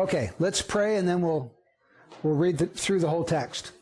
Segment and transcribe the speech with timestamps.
[0.00, 1.52] Okay, let's pray and then we'll,
[2.22, 3.72] we'll read the, through the whole text.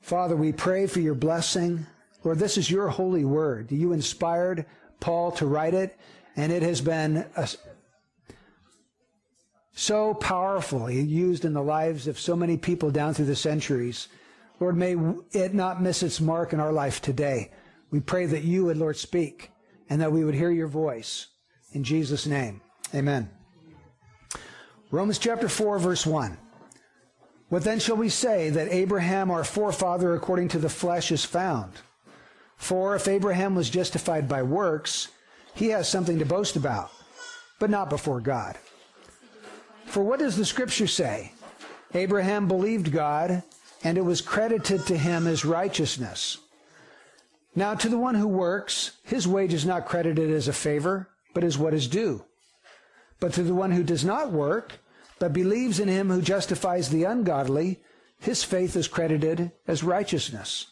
[0.00, 1.84] Father, we pray for your blessing.
[2.24, 3.70] Lord, this is your holy word.
[3.70, 4.64] You inspired
[4.98, 5.98] Paul to write it,
[6.34, 7.46] and it has been a,
[9.72, 14.08] so powerfully used in the lives of so many people down through the centuries.
[14.60, 14.96] Lord, may
[15.32, 17.50] it not miss its mark in our life today.
[17.90, 19.50] We pray that you would, Lord, speak
[19.90, 21.26] and that we would hear your voice.
[21.72, 22.62] In Jesus' name,
[22.94, 23.28] amen.
[24.92, 26.36] Romans chapter 4, verse 1.
[27.48, 31.74] What then shall we say that Abraham, our forefather, according to the flesh, is found?
[32.56, 35.08] For if Abraham was justified by works,
[35.54, 36.90] he has something to boast about,
[37.60, 38.58] but not before God.
[39.86, 41.32] For what does the scripture say?
[41.94, 43.44] Abraham believed God,
[43.84, 46.38] and it was credited to him as righteousness.
[47.54, 51.44] Now, to the one who works, his wage is not credited as a favor, but
[51.44, 52.24] as what is due.
[53.20, 54.79] But to the one who does not work,
[55.20, 57.78] but believes in him who justifies the ungodly,
[58.18, 60.66] his faith is credited as righteousness.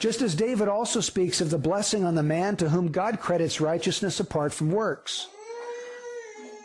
[0.00, 3.60] Just as David also speaks of the blessing on the man to whom God credits
[3.60, 5.28] righteousness apart from works.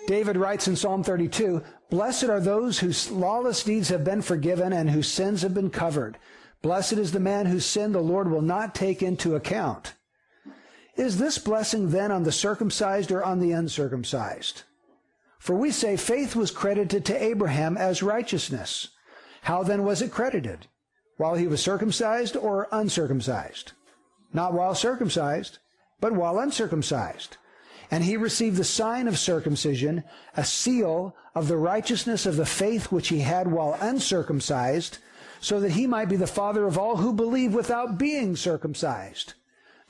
[0.08, 4.90] David writes in Psalm 32, Blessed are those whose lawless deeds have been forgiven and
[4.90, 6.18] whose sins have been covered.
[6.62, 9.94] Blessed is the man whose sin the Lord will not take into account.
[10.96, 14.64] Is this blessing then on the circumcised or on the uncircumcised?
[15.46, 18.90] For we say faith was credited to Abraham as righteousness.
[19.44, 20.66] How then was it credited?
[21.18, 23.74] While he was circumcised or uncircumcised?
[24.34, 25.60] Not while circumcised,
[26.02, 27.38] but while uncircumcised
[27.92, 30.04] and he received the sign of circumcision,
[30.36, 34.98] a seal of the righteousness of the faith which he had while uncircumcised,
[35.40, 39.34] so that he might be the father of all who believe without being circumcised,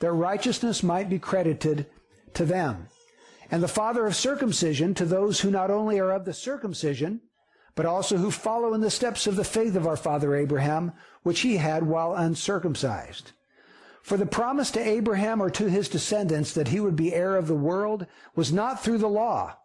[0.00, 1.86] that righteousness might be credited
[2.34, 2.88] to them.
[3.50, 7.20] And the father of circumcision to those who not only are of the circumcision,
[7.74, 11.40] but also who follow in the steps of the faith of our father Abraham, which
[11.40, 13.32] he had while uncircumcised.
[14.02, 17.48] For the promise to Abraham or to his descendants that he would be heir of
[17.48, 19.58] the world was not through the law,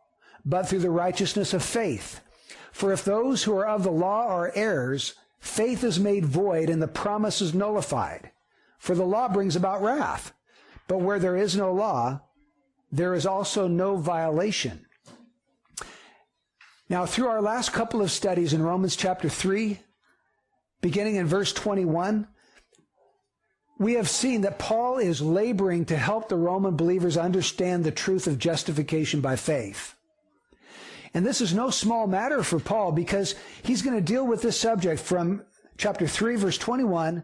[0.43, 2.21] but through the righteousness of faith.
[2.71, 6.81] For if those who are of the law are heirs, faith is made void and
[6.81, 8.31] the promise is nullified.
[8.79, 10.33] For the law brings about wrath.
[10.87, 12.21] But where there is no law,
[12.91, 14.85] there is also no violation.
[16.89, 19.79] Now, through our last couple of studies in Romans chapter 3,
[20.81, 22.27] beginning in verse 21,
[23.79, 28.27] we have seen that Paul is laboring to help the Roman believers understand the truth
[28.27, 29.95] of justification by faith.
[31.13, 34.59] And this is no small matter for Paul because he's going to deal with this
[34.59, 35.43] subject from
[35.77, 37.23] chapter 3, verse 21,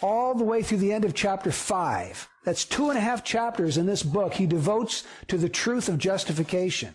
[0.00, 2.28] all the way through the end of chapter 5.
[2.48, 5.98] That's two and a half chapters in this book he devotes to the truth of
[5.98, 6.94] justification.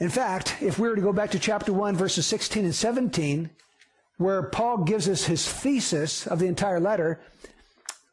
[0.00, 3.50] In fact, if we were to go back to chapter 1, verses 16 and 17,
[4.16, 7.20] where Paul gives us his thesis of the entire letter,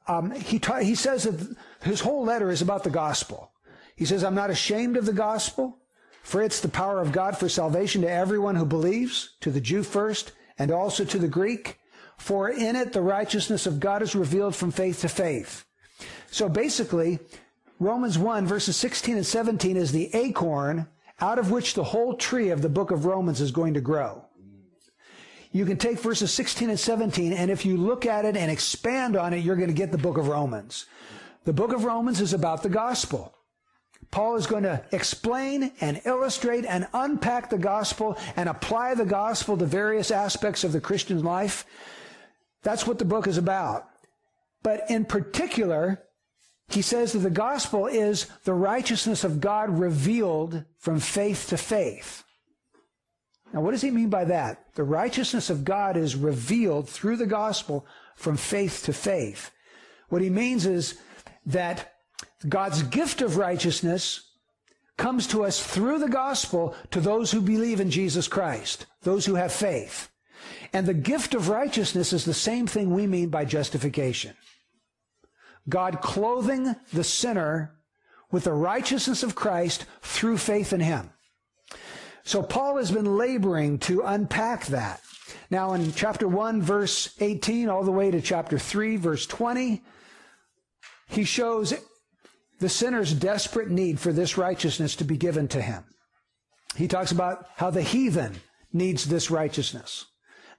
[0.08, 3.50] um, he, ta- he says that his whole letter is about the gospel.
[3.96, 5.80] He says, I'm not ashamed of the gospel,
[6.22, 9.82] for it's the power of God for salvation to everyone who believes, to the Jew
[9.82, 11.80] first, and also to the Greek.
[12.22, 15.66] For in it the righteousness of God is revealed from faith to faith.
[16.30, 17.20] So basically,
[17.80, 20.88] Romans 1 verses 16 and 17 is the acorn
[21.20, 24.26] out of which the whole tree of the book of Romans is going to grow
[25.52, 29.18] you can take verses 16 and 17, and if you look at it and expand
[29.18, 30.86] on it, you're going to get the book of Romans.
[31.44, 33.34] The book of Romans is about the gospel.
[34.12, 39.58] Paul is going to explain and illustrate and unpack the gospel and apply the gospel
[39.58, 41.66] to various aspects of the Christian life.
[42.64, 43.88] That's what the book is about.
[44.64, 46.04] But in particular,
[46.70, 52.24] he says that the gospel is the righteousness of God revealed from faith to faith.
[53.54, 54.66] Now, what does he mean by that?
[54.76, 57.86] The righteousness of God is revealed through the gospel
[58.16, 59.52] from faith to faith.
[60.10, 60.98] What he means is
[61.46, 61.94] that
[62.48, 64.32] God's gift of righteousness
[64.98, 69.36] comes to us through the gospel to those who believe in Jesus Christ, those who
[69.36, 70.11] have faith.
[70.74, 74.36] And the gift of righteousness is the same thing we mean by justification.
[75.68, 77.76] God clothing the sinner
[78.32, 81.12] with the righteousness of Christ through faith in him.
[82.24, 85.02] So Paul has been laboring to unpack that.
[85.50, 89.84] Now in chapter 1 verse 18 all the way to chapter 3 verse 20,
[91.10, 91.74] he shows
[92.60, 95.84] the sinner's desperate need for this righteousness to be given to him.
[96.76, 98.40] He talks about how the heathen
[98.72, 100.06] needs this righteousness.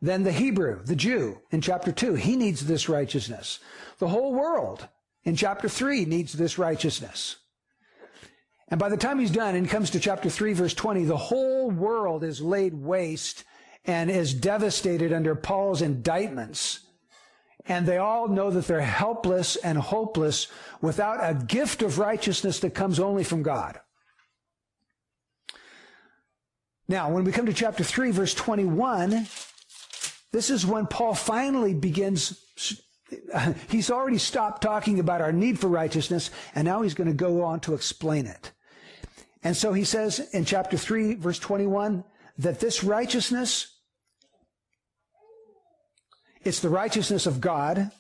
[0.03, 3.61] Then the Hebrew, the Jew, in chapter 2, he needs this righteousness.
[4.01, 4.89] The whole world
[5.23, 7.37] in chapter 3 needs this righteousness.
[8.67, 11.71] And by the time he's done and comes to chapter 3, verse 20, the whole
[11.71, 13.45] world is laid waste
[13.85, 16.81] and is devastated under Paul's indictments.
[17.67, 20.49] And they all know that they're helpless and hopeless
[20.81, 23.79] without a gift of righteousness that comes only from God.
[26.89, 29.29] Now, when we come to chapter 3, verse 21,
[30.33, 32.43] this is when Paul finally begins.
[33.69, 37.43] He's already stopped talking about our need for righteousness, and now he's going to go
[37.43, 38.53] on to explain it.
[39.45, 42.05] And so he says in chapter 3, verse 21,
[42.39, 43.77] that this righteousness,
[46.43, 47.91] it's the righteousness of God.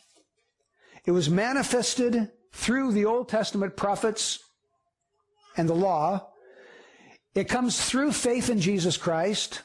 [1.05, 4.38] It was manifested through the Old Testament prophets
[5.56, 6.28] and the law.
[7.35, 9.62] It comes through faith in Jesus Christ.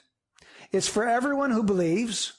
[0.72, 2.34] It's for everyone who believes.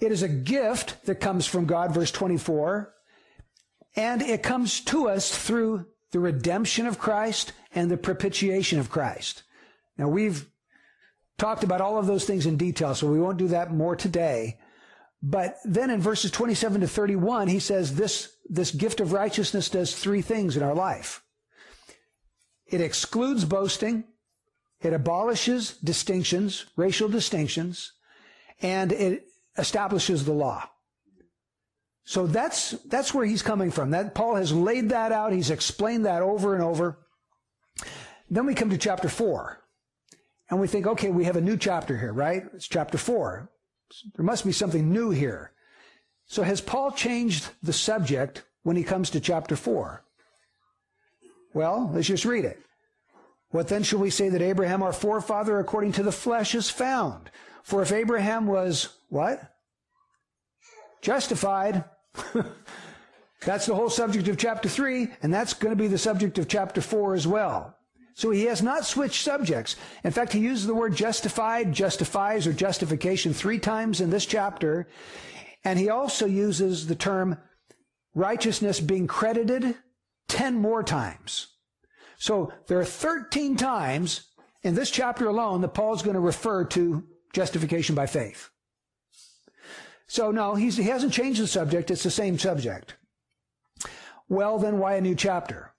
[0.00, 2.92] It is a gift that comes from God, verse 24.
[3.96, 9.42] And it comes to us through the redemption of Christ and the propitiation of Christ.
[9.98, 10.48] Now we've
[11.38, 14.58] talked about all of those things in detail, so we won't do that more today.
[15.22, 19.94] But then in verses 27 to 31, he says this, this gift of righteousness does
[19.94, 21.22] three things in our life.
[22.66, 24.04] It excludes boasting.
[24.80, 27.92] It abolishes distinctions, racial distinctions,
[28.62, 29.26] and it
[29.60, 30.68] establishes the law.
[32.04, 33.90] So that's, that's where he's coming from.
[33.90, 35.32] That Paul has laid that out.
[35.32, 36.98] He's explained that over and over.
[38.28, 39.62] Then we come to chapter four
[40.50, 42.44] and we think, okay, we have a new chapter here, right?
[42.54, 43.50] It's chapter four.
[44.16, 45.52] There must be something new here.
[46.26, 50.04] So has Paul changed the subject when he comes to chapter four?
[51.54, 52.60] Well, let's just read it.
[53.50, 57.30] What then shall we say that Abraham, our forefather, according to the flesh, is found?
[57.62, 59.40] For if Abraham was what?
[61.02, 61.84] Justified.
[63.44, 66.48] that's the whole subject of chapter 3, and that's going to be the subject of
[66.48, 67.76] chapter 4 as well.
[68.14, 69.76] So he has not switched subjects.
[70.04, 74.88] In fact, he uses the word justified, justifies, or justification three times in this chapter.
[75.64, 77.38] And he also uses the term
[78.14, 79.74] righteousness being credited
[80.28, 81.48] 10 more times.
[82.18, 84.28] So there are 13 times
[84.62, 88.50] in this chapter alone that Paul's going to refer to justification by faith.
[90.06, 91.90] So no, he hasn't changed the subject.
[91.90, 92.96] It's the same subject.
[94.28, 95.72] Well, then why a new chapter?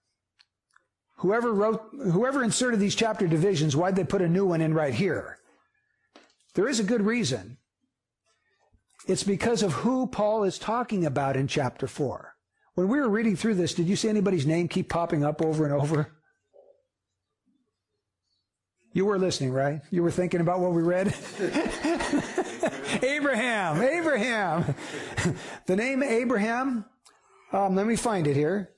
[1.17, 4.93] Whoever wrote, whoever inserted these chapter divisions, why'd they put a new one in right
[4.93, 5.37] here?
[6.55, 7.57] There is a good reason.
[9.07, 12.35] It's because of who Paul is talking about in chapter 4.
[12.75, 15.65] When we were reading through this, did you see anybody's name keep popping up over
[15.65, 16.11] and over?
[18.93, 19.81] You were listening, right?
[19.89, 21.07] You were thinking about what we read?
[23.01, 24.75] Abraham, Abraham.
[25.65, 26.83] the name Abraham,
[27.53, 28.69] um, let me find it here.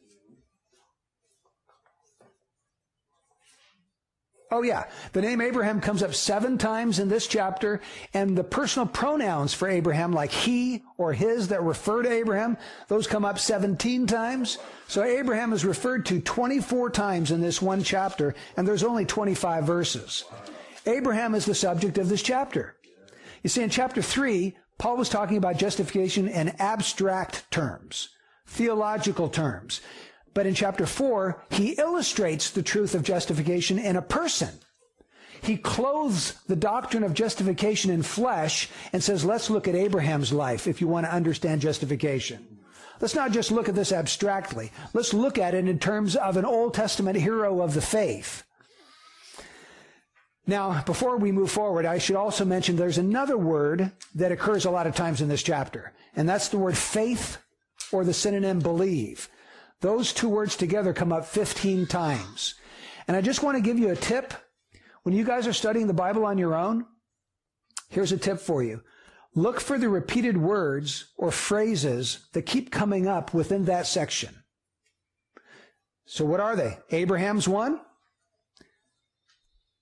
[4.53, 4.83] Oh, yeah.
[5.13, 7.81] The name Abraham comes up seven times in this chapter,
[8.13, 12.57] and the personal pronouns for Abraham, like he or his that refer to Abraham,
[12.87, 14.59] those come up 17 times.
[14.87, 19.63] So Abraham is referred to 24 times in this one chapter, and there's only 25
[19.63, 20.23] verses.
[20.85, 22.75] Abraham is the subject of this chapter.
[23.41, 28.09] You see, in chapter 3, Paul was talking about justification in abstract terms,
[28.45, 29.81] theological terms.
[30.33, 34.49] But in chapter 4, he illustrates the truth of justification in a person.
[35.41, 40.67] He clothes the doctrine of justification in flesh and says, let's look at Abraham's life
[40.67, 42.47] if you want to understand justification.
[43.01, 44.71] Let's not just look at this abstractly.
[44.93, 48.43] Let's look at it in terms of an Old Testament hero of the faith.
[50.47, 54.71] Now, before we move forward, I should also mention there's another word that occurs a
[54.71, 57.37] lot of times in this chapter, and that's the word faith
[57.91, 59.29] or the synonym believe.
[59.83, 62.55] Those two words together come up 15 times.
[63.05, 64.33] And I just want to give you a tip.
[65.03, 66.85] When you guys are studying the Bible on your own,
[67.89, 68.81] here's a tip for you.
[69.35, 74.33] Look for the repeated words or phrases that keep coming up within that section.
[76.05, 76.77] So what are they?
[76.89, 77.81] Abraham's one,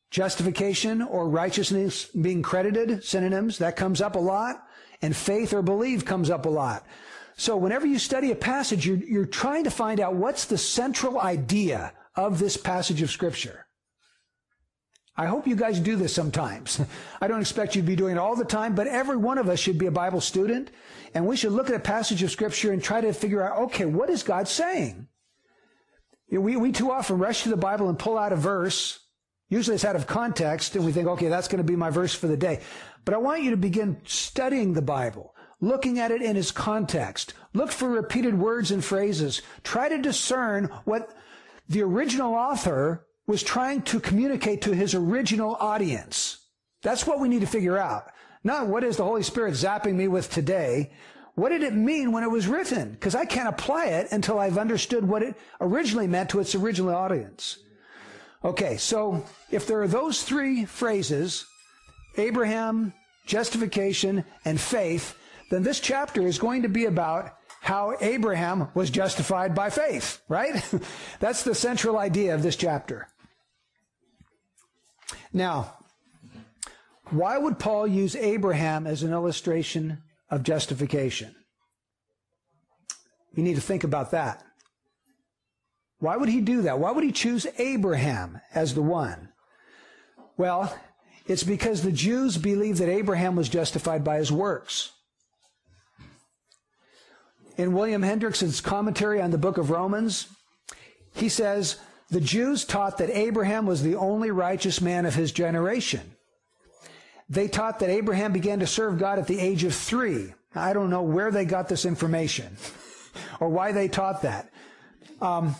[0.09, 4.63] Justification or righteousness being credited, synonyms, that comes up a lot.
[5.03, 6.85] And faith or believe comes up a lot.
[7.37, 11.19] So whenever you study a passage, you're, you're trying to find out what's the central
[11.19, 13.65] idea of this passage of scripture.
[15.15, 16.81] I hope you guys do this sometimes.
[17.21, 19.49] I don't expect you to be doing it all the time, but every one of
[19.49, 20.71] us should be a Bible student,
[21.13, 23.85] and we should look at a passage of Scripture and try to figure out, okay,
[23.85, 25.07] what is God saying?
[26.27, 28.99] You know, we, we too often rush to the Bible and pull out a verse
[29.51, 32.15] Usually it's out of context and we think, okay, that's going to be my verse
[32.15, 32.61] for the day.
[33.03, 35.30] But I want you to begin studying the Bible.
[35.61, 37.33] Looking at it in its context.
[37.53, 39.41] Look for repeated words and phrases.
[39.63, 41.15] Try to discern what
[41.69, 46.39] the original author was trying to communicate to his original audience.
[46.81, 48.11] That's what we need to figure out.
[48.43, 50.91] Not what is the Holy Spirit zapping me with today.
[51.35, 52.91] What did it mean when it was written?
[52.91, 56.93] Because I can't apply it until I've understood what it originally meant to its original
[56.93, 57.59] audience.
[58.43, 61.45] Okay, so if there are those three phrases,
[62.17, 62.93] Abraham,
[63.27, 65.15] justification, and faith,
[65.51, 70.63] then this chapter is going to be about how Abraham was justified by faith, right?
[71.19, 73.07] That's the central idea of this chapter.
[75.33, 75.77] Now,
[77.09, 81.35] why would Paul use Abraham as an illustration of justification?
[83.35, 84.43] You need to think about that.
[85.99, 86.79] Why would he do that?
[86.79, 89.29] Why would he choose Abraham as the one?
[90.37, 90.73] Well,
[91.27, 94.93] it's because the Jews believed that Abraham was justified by his works.
[97.61, 100.25] In William Hendriksen's commentary on the book of Romans,
[101.13, 101.77] he says,
[102.09, 106.01] the Jews taught that Abraham was the only righteous man of his generation.
[107.29, 110.33] They taught that Abraham began to serve God at the age of three.
[110.55, 112.57] I don't know where they got this information
[113.39, 114.49] or why they taught that.
[115.21, 115.55] Um,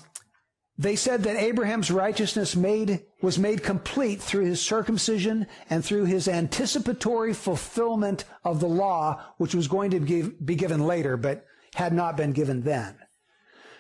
[0.79, 6.27] they said that Abraham's righteousness made, was made complete through his circumcision and through his
[6.27, 11.94] anticipatory fulfillment of the law, which was going to give, be given later, but had
[11.94, 12.96] not been given then.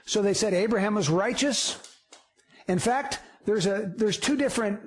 [0.05, 1.77] So they said Abraham was righteous.
[2.67, 4.79] In fact, there's a, there's two different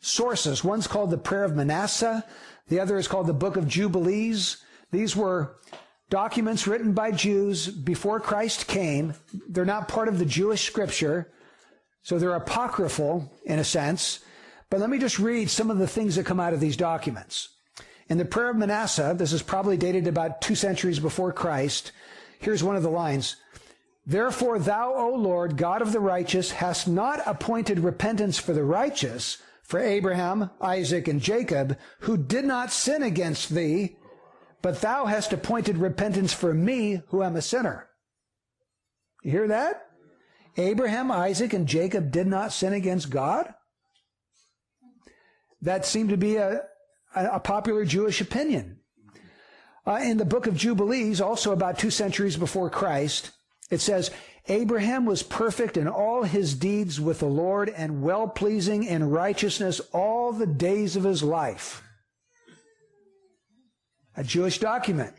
[0.00, 0.64] sources.
[0.64, 2.24] One's called the Prayer of Manasseh.
[2.68, 4.58] The other is called the Book of Jubilees.
[4.90, 5.56] These were
[6.10, 9.14] documents written by Jews before Christ came.
[9.48, 11.32] They're not part of the Jewish scripture.
[12.02, 14.20] So they're apocryphal in a sense.
[14.70, 17.48] But let me just read some of the things that come out of these documents.
[18.08, 21.92] In the prayer of Manasseh, this is probably dated about two centuries before Christ.
[22.42, 23.36] Here's one of the lines.
[24.04, 29.38] Therefore, thou, O Lord, God of the righteous, hast not appointed repentance for the righteous,
[29.62, 33.96] for Abraham, Isaac, and Jacob, who did not sin against thee,
[34.60, 37.88] but thou hast appointed repentance for me, who am a sinner.
[39.22, 39.86] You hear that?
[40.56, 43.54] Abraham, Isaac, and Jacob did not sin against God?
[45.60, 46.62] That seemed to be a,
[47.14, 48.81] a popular Jewish opinion.
[49.84, 53.30] Uh, in the book of Jubilees, also about two centuries before Christ,
[53.70, 54.10] it says,
[54.48, 59.80] Abraham was perfect in all his deeds with the Lord and well pleasing in righteousness
[59.92, 61.82] all the days of his life.
[64.16, 65.14] A Jewish document.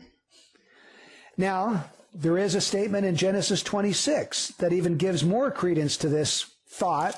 [1.36, 6.46] Now, there is a statement in Genesis 26 that even gives more credence to this
[6.68, 7.16] thought.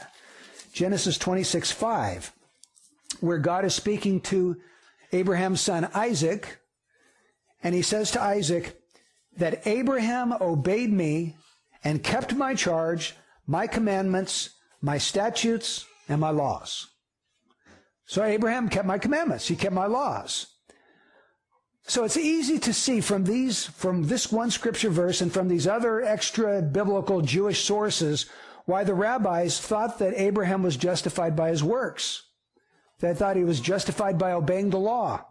[0.72, 2.32] Genesis 26, 5,
[3.20, 4.56] where God is speaking to
[5.12, 6.58] Abraham's son Isaac,
[7.66, 8.80] and he says to Isaac
[9.38, 11.34] that Abraham obeyed me
[11.82, 16.86] and kept my charge, my commandments, my statutes, and my laws.
[18.04, 19.48] So Abraham kept my commandments.
[19.48, 20.46] He kept my laws.
[21.88, 25.66] So it's easy to see from these, from this one scripture verse and from these
[25.66, 28.26] other extra biblical Jewish sources
[28.66, 32.28] why the rabbis thought that Abraham was justified by his works.
[33.00, 35.24] They thought he was justified by obeying the law.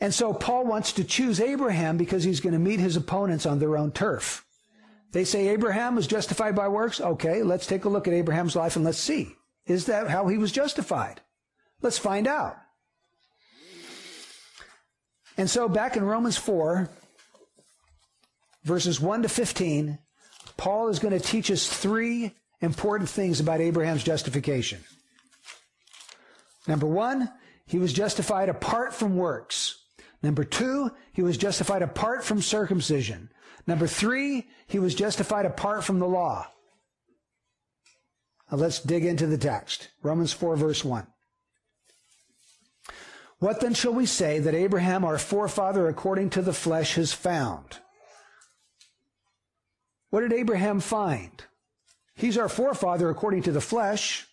[0.00, 3.58] And so Paul wants to choose Abraham because he's going to meet his opponents on
[3.58, 4.44] their own turf.
[5.12, 7.00] They say Abraham was justified by works.
[7.00, 9.34] Okay, let's take a look at Abraham's life and let's see.
[9.66, 11.20] Is that how he was justified?
[11.82, 12.56] Let's find out.
[15.36, 16.88] And so back in Romans 4,
[18.64, 19.98] verses 1 to 15,
[20.56, 24.80] Paul is going to teach us three important things about Abraham's justification.
[26.66, 27.30] Number one,
[27.66, 29.79] he was justified apart from works.
[30.22, 33.30] Number two, he was justified apart from circumcision.
[33.66, 36.46] Number three, he was justified apart from the law.
[38.50, 39.88] Now let's dig into the text.
[40.02, 41.06] Romans 4, verse 1.
[43.38, 47.78] What then shall we say that Abraham, our forefather according to the flesh, has found?
[50.10, 51.44] What did Abraham find?
[52.14, 54.26] He's our forefather according to the flesh.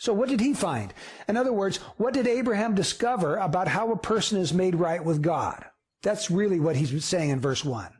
[0.00, 0.94] So what did he find?
[1.28, 5.20] In other words, what did Abraham discover about how a person is made right with
[5.20, 5.62] God?
[6.00, 7.92] That's really what he's saying in verse 1.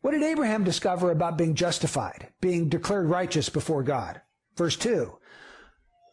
[0.00, 4.20] What did Abraham discover about being justified, being declared righteous before God?
[4.56, 5.18] Verse 2.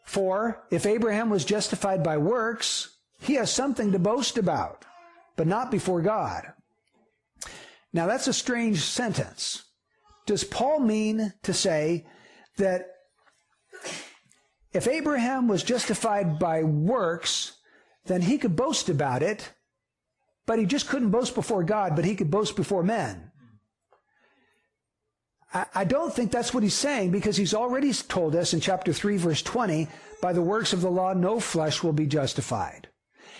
[0.06, 4.86] For if Abraham was justified by works, he has something to boast about,
[5.36, 6.52] but not before God.
[7.94, 9.66] Now that's a strange sentence.
[10.26, 12.08] Does Paul mean to say
[12.58, 12.91] that
[14.74, 17.58] if Abraham was justified by works,
[18.06, 19.52] then he could boast about it,
[20.46, 23.32] but he just couldn't boast before God, but he could boast before men.
[25.54, 28.94] I, I don't think that's what he's saying because he's already told us in chapter
[28.94, 29.88] 3, verse 20,
[30.22, 32.88] by the works of the law, no flesh will be justified.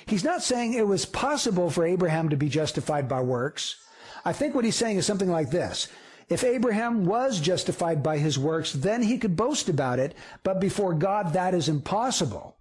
[0.06, 3.76] He's not saying it was possible for Abraham to be justified by works.
[4.26, 5.88] I think what he's saying is something like this.
[6.32, 10.94] If Abraham was justified by his works, then he could boast about it, but before
[10.94, 12.56] God, that is impossible.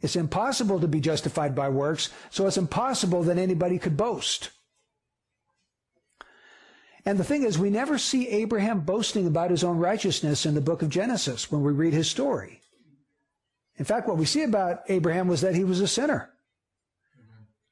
[0.00, 4.50] It's impossible to be justified by works, so it's impossible that anybody could boast.
[7.06, 10.60] And the thing is, we never see Abraham boasting about his own righteousness in the
[10.60, 12.62] book of Genesis when we read his story.
[13.76, 16.30] In fact, what we see about Abraham was that he was a sinner.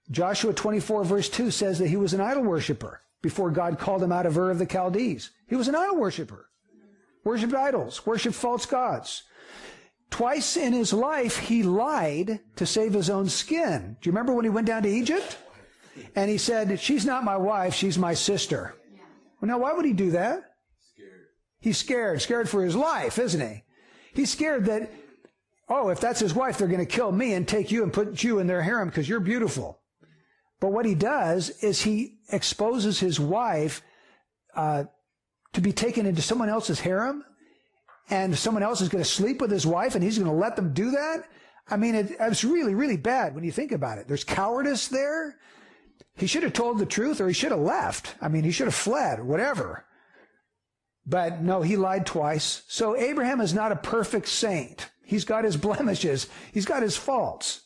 [0.09, 4.13] Joshua 24 verse 2 says that he was an idol worshiper before God called him
[4.13, 5.31] out of Ur of the Chaldees.
[5.49, 6.49] He was an idol worshiper.
[7.25, 9.23] Worshipped idols, worshipped false gods.
[10.11, 13.97] Twice in his life, he lied to save his own skin.
[14.01, 15.39] Do you remember when he went down to Egypt?
[16.17, 18.75] And he said, she's not my wife, she's my sister.
[19.41, 20.43] Well, now why would he do that?
[20.95, 21.21] Scared.
[21.61, 23.63] He's scared, scared for his life, isn't he?
[24.15, 24.91] He's scared that,
[25.69, 28.23] oh, if that's his wife, they're going to kill me and take you and put
[28.23, 29.81] you in their harem because you're beautiful.
[30.63, 33.83] But what he does is he exposes his wife
[34.55, 34.85] uh,
[35.55, 37.25] to be taken into someone else's harem,
[38.09, 40.55] and someone else is going to sleep with his wife, and he's going to let
[40.55, 41.25] them do that.
[41.69, 44.07] I mean, it, it's really, really bad when you think about it.
[44.07, 45.37] There's cowardice there.
[46.15, 48.15] He should have told the truth, or he should have left.
[48.21, 49.85] I mean, he should have fled, or whatever.
[51.05, 52.63] But no, he lied twice.
[52.69, 54.93] So Abraham is not a perfect saint.
[55.03, 56.29] He's got his blemishes.
[56.53, 57.62] He's got his faults.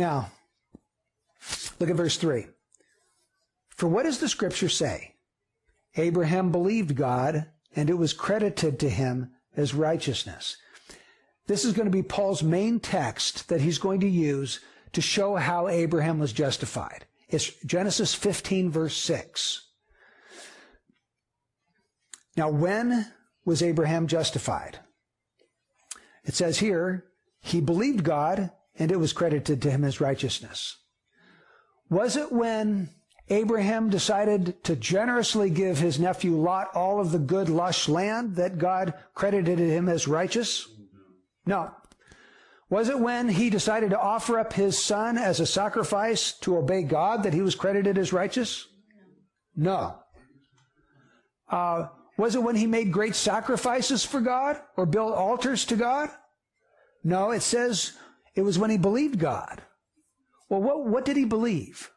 [0.00, 0.32] Now,
[1.78, 2.46] look at verse 3.
[3.68, 5.16] For what does the scripture say?
[5.94, 7.44] Abraham believed God,
[7.76, 10.56] and it was credited to him as righteousness.
[11.48, 14.60] This is going to be Paul's main text that he's going to use
[14.94, 17.04] to show how Abraham was justified.
[17.28, 19.68] It's Genesis 15, verse 6.
[22.38, 23.12] Now, when
[23.44, 24.78] was Abraham justified?
[26.24, 27.04] It says here,
[27.42, 30.78] he believed God, and it was credited to him as righteousness.
[31.90, 32.88] Was it when
[33.28, 38.58] Abraham decided to generously give his nephew Lot all of the good, lush land that
[38.58, 40.66] God credited him as righteous?
[41.44, 41.72] No.
[42.70, 46.82] Was it when he decided to offer up his son as a sacrifice to obey
[46.82, 48.66] God that he was credited as righteous?
[49.54, 49.98] No.
[51.48, 56.08] Uh, was it when he made great sacrifices for God or built altars to God?
[57.02, 57.92] No, it says
[58.40, 59.60] it was when he believed God.
[60.48, 61.90] Well, what, what did he believe?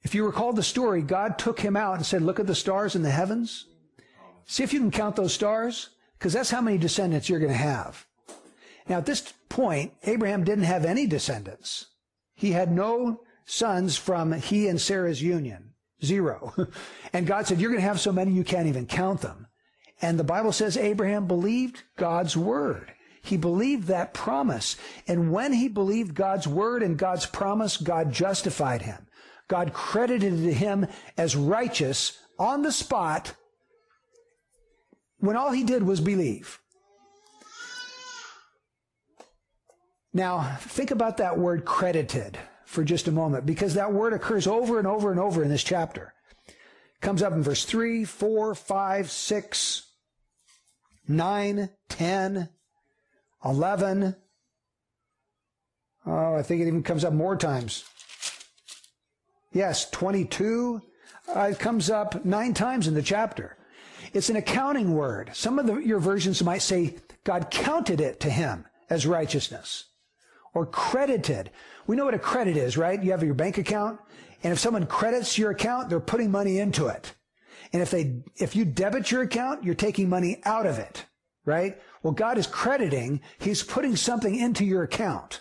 [0.00, 2.96] If you recall the story, God took him out and said, Look at the stars
[2.96, 3.66] in the heavens.
[4.46, 7.58] See if you can count those stars, because that's how many descendants you're going to
[7.58, 8.06] have.
[8.88, 11.88] Now, at this point, Abraham didn't have any descendants.
[12.34, 15.74] He had no sons from he and Sarah's union.
[16.02, 16.54] Zero.
[17.12, 19.48] and God said, You're going to have so many you can't even count them.
[20.00, 22.91] And the Bible says Abraham believed God's word.
[23.22, 24.76] He believed that promise.
[25.06, 29.06] And when he believed God's word and God's promise, God justified him.
[29.48, 33.34] God credited him as righteous on the spot
[35.18, 36.58] when all he did was believe.
[40.12, 44.78] Now, think about that word credited for just a moment, because that word occurs over
[44.78, 46.14] and over and over in this chapter.
[47.02, 49.82] Comes up in verse 3, 4, 5, 6,
[51.08, 52.48] 9, 10,
[53.44, 54.16] 11.
[56.06, 57.84] Oh, I think it even comes up more times.
[59.52, 60.82] Yes, 22.
[61.34, 63.56] Uh, it comes up nine times in the chapter.
[64.12, 65.30] It's an accounting word.
[65.34, 69.84] Some of the, your versions might say God counted it to him as righteousness
[70.54, 71.50] or credited.
[71.86, 73.02] We know what a credit is, right?
[73.02, 74.00] You have your bank account,
[74.42, 77.14] and if someone credits your account, they're putting money into it.
[77.72, 81.06] And if they, if you debit your account, you're taking money out of it
[81.44, 81.80] right?
[82.02, 85.40] Well, God is crediting, He's putting something into your account.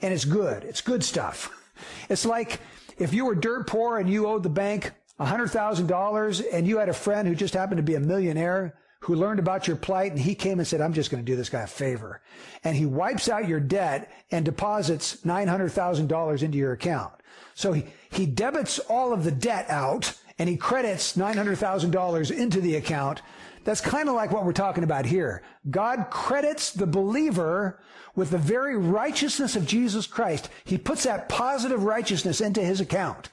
[0.00, 0.64] And it's good.
[0.64, 1.54] It's good stuff.
[2.08, 2.58] It's like
[2.98, 6.92] if you were dirt poor and you owed the bank $100,000 and you had a
[6.92, 10.34] friend who just happened to be a millionaire who learned about your plight and he
[10.34, 12.20] came and said, I'm just going to do this guy a favor.
[12.64, 17.12] And he wipes out your debt and deposits $900,000 into your account.
[17.54, 22.76] So he, he debits all of the debt out and he credits $900,000 into the
[22.76, 23.22] account
[23.68, 25.42] that's kind of like what we're talking about here.
[25.68, 27.82] God credits the believer
[28.16, 30.48] with the very righteousness of Jesus Christ.
[30.64, 33.28] He puts that positive righteousness into his account.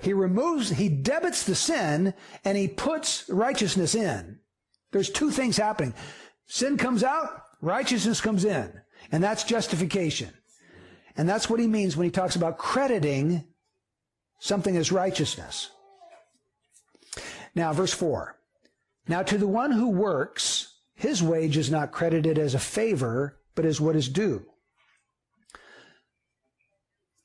[0.00, 2.14] He removes, he debits the sin
[2.46, 4.38] and he puts righteousness in.
[4.90, 5.92] There's two things happening.
[6.46, 8.72] Sin comes out, righteousness comes in.
[9.12, 10.30] And that's justification.
[11.14, 13.44] And that's what he means when he talks about crediting
[14.38, 15.68] something as righteousness.
[17.54, 18.34] Now, verse 4.
[19.06, 23.66] Now, to the one who works, his wage is not credited as a favor, but
[23.66, 24.46] as what is due.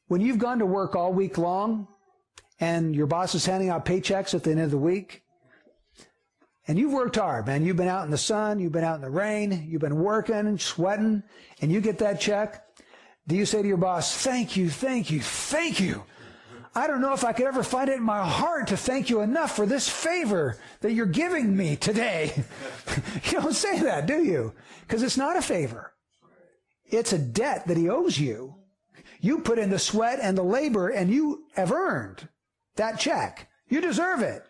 [0.07, 1.87] When you've gone to work all week long
[2.59, 5.23] and your boss is handing out paychecks at the end of the week,
[6.67, 7.65] and you've worked hard, man.
[7.65, 10.57] You've been out in the sun, you've been out in the rain, you've been working,
[10.59, 11.23] sweating,
[11.61, 12.63] and you get that check.
[13.27, 16.03] Do you say to your boss, thank you, thank you, thank you?
[16.75, 19.21] I don't know if I could ever find it in my heart to thank you
[19.21, 22.43] enough for this favor that you're giving me today.
[23.25, 24.53] you don't say that, do you?
[24.81, 25.93] Because it's not a favor.
[26.85, 28.55] It's a debt that he owes you.
[29.19, 32.29] You put in the sweat and the labor and you have earned
[32.75, 33.49] that check.
[33.67, 34.43] You deserve it.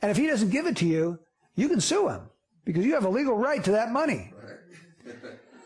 [0.00, 1.18] And if he doesn't give it to you,
[1.54, 2.28] you can sue him
[2.64, 4.32] because you have a legal right to that money.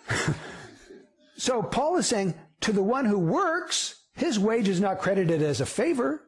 [1.37, 5.61] so Paul is saying to the one who works, his wage is not credited as
[5.61, 6.23] a favor.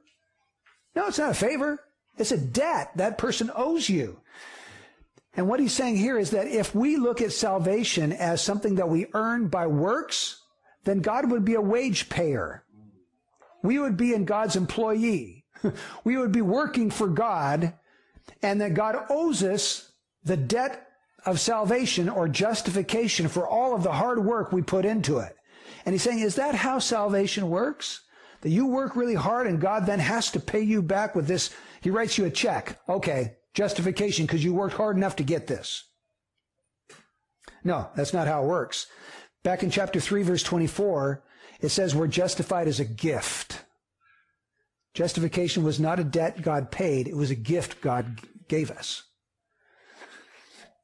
[0.95, 1.79] No, it's not a favor.
[2.19, 4.21] It's a debt that person owes you.
[5.35, 8.89] And what he's saying here is that if we look at salvation as something that
[8.89, 10.43] we earn by works,
[10.85, 12.65] then God would be a wage payer.
[13.63, 15.45] We would be in God's employee.
[16.05, 17.75] we would be working for God
[18.43, 19.93] and that God owes us
[20.25, 20.89] the debt
[21.25, 25.38] of salvation or justification for all of the hard work we put into it.
[25.85, 28.03] And he's saying, is that how salvation works?
[28.43, 31.51] That you work really hard and God then has to pay you back with this.
[31.81, 32.79] He writes you a check.
[32.89, 33.37] Okay.
[33.55, 35.85] Justification because you worked hard enough to get this.
[37.65, 38.87] No, that's not how it works.
[39.43, 41.25] Back in chapter 3 verse 24,
[41.61, 43.65] it says we're justified as a gift.
[44.95, 47.09] Justification was not a debt God paid.
[47.09, 49.05] It was a gift God gave us.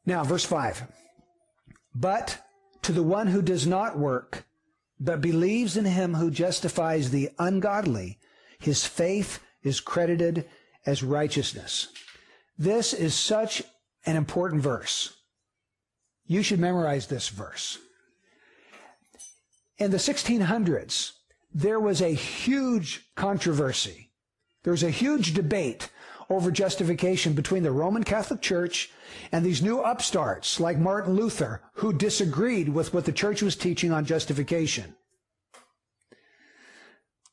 [0.07, 0.85] Now, verse 5.
[1.95, 2.39] But
[2.83, 4.45] to the one who does not work,
[4.99, 8.19] but believes in him who justifies the ungodly,
[8.59, 10.49] his faith is credited
[10.87, 11.89] as righteousness.
[12.57, 13.63] This is such
[14.07, 15.15] an important verse.
[16.27, 17.79] You should memorize this verse.
[19.79, 21.13] In the 1600s,
[21.53, 24.11] there was a huge controversy.
[24.63, 25.91] There was a huge debate
[26.31, 28.91] over justification between the Roman Catholic Church
[29.33, 33.93] and these new upstarts like Martin Luther, who disagreed with what the church was teaching
[33.93, 34.95] on justification.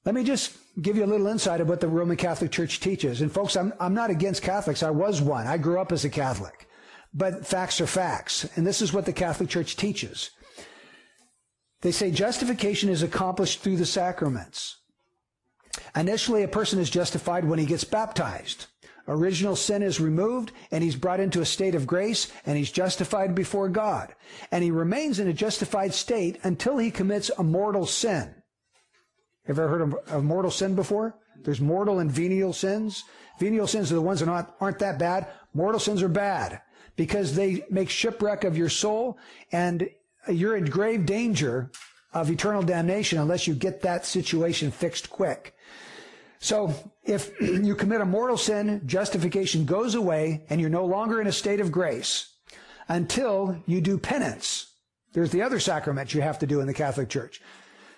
[0.03, 3.21] Let me just give you a little insight of what the Roman Catholic Church teaches.
[3.21, 4.83] And folks, I'm, I'm not against Catholics.
[4.83, 5.47] I was one.
[5.47, 6.67] I grew up as a Catholic.
[7.13, 8.49] But facts are facts.
[8.55, 10.31] And this is what the Catholic Church teaches.
[11.81, 14.77] They say justification is accomplished through the sacraments.
[15.95, 18.67] Initially, a person is justified when he gets baptized.
[19.11, 23.35] Original sin is removed and he's brought into a state of grace and he's justified
[23.35, 24.15] before God.
[24.53, 28.33] And he remains in a justified state until he commits a mortal sin.
[29.47, 31.13] Have you ever heard of, of mortal sin before?
[31.43, 33.03] There's mortal and venial sins.
[33.37, 35.27] Venial sins are the ones that aren't, aren't that bad.
[35.53, 36.61] Mortal sins are bad
[36.95, 39.17] because they make shipwreck of your soul
[39.51, 39.89] and
[40.29, 41.69] you're in grave danger
[42.13, 45.53] of eternal damnation unless you get that situation fixed quick.
[46.41, 46.73] So
[47.05, 51.31] if you commit a mortal sin, justification goes away and you're no longer in a
[51.31, 52.27] state of grace
[52.89, 54.67] until you do penance.
[55.13, 57.41] There's the other sacrament you have to do in the Catholic Church.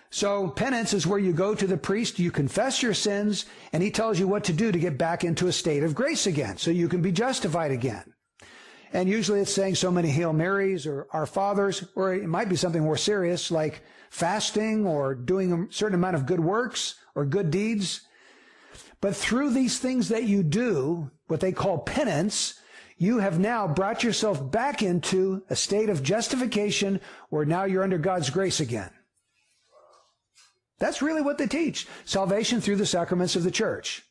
[0.10, 3.90] So penance is where you go to the priest, you confess your sins, and he
[3.90, 6.70] tells you what to do to get back into a state of grace again, so
[6.70, 8.14] you can be justified again.
[8.94, 12.56] And usually it's saying so many Hail Marys or Our Fathers, or it might be
[12.56, 17.50] something more serious like fasting or doing a certain amount of good works or good
[17.50, 18.02] deeds.
[19.04, 22.54] But through these things that you do, what they call penance,
[22.98, 27.98] you have now brought yourself back into a state of justification where now you're under
[27.98, 28.92] God's grace again.
[30.80, 31.86] That's really what they teach.
[32.06, 34.04] Salvation through the sacraments of the church.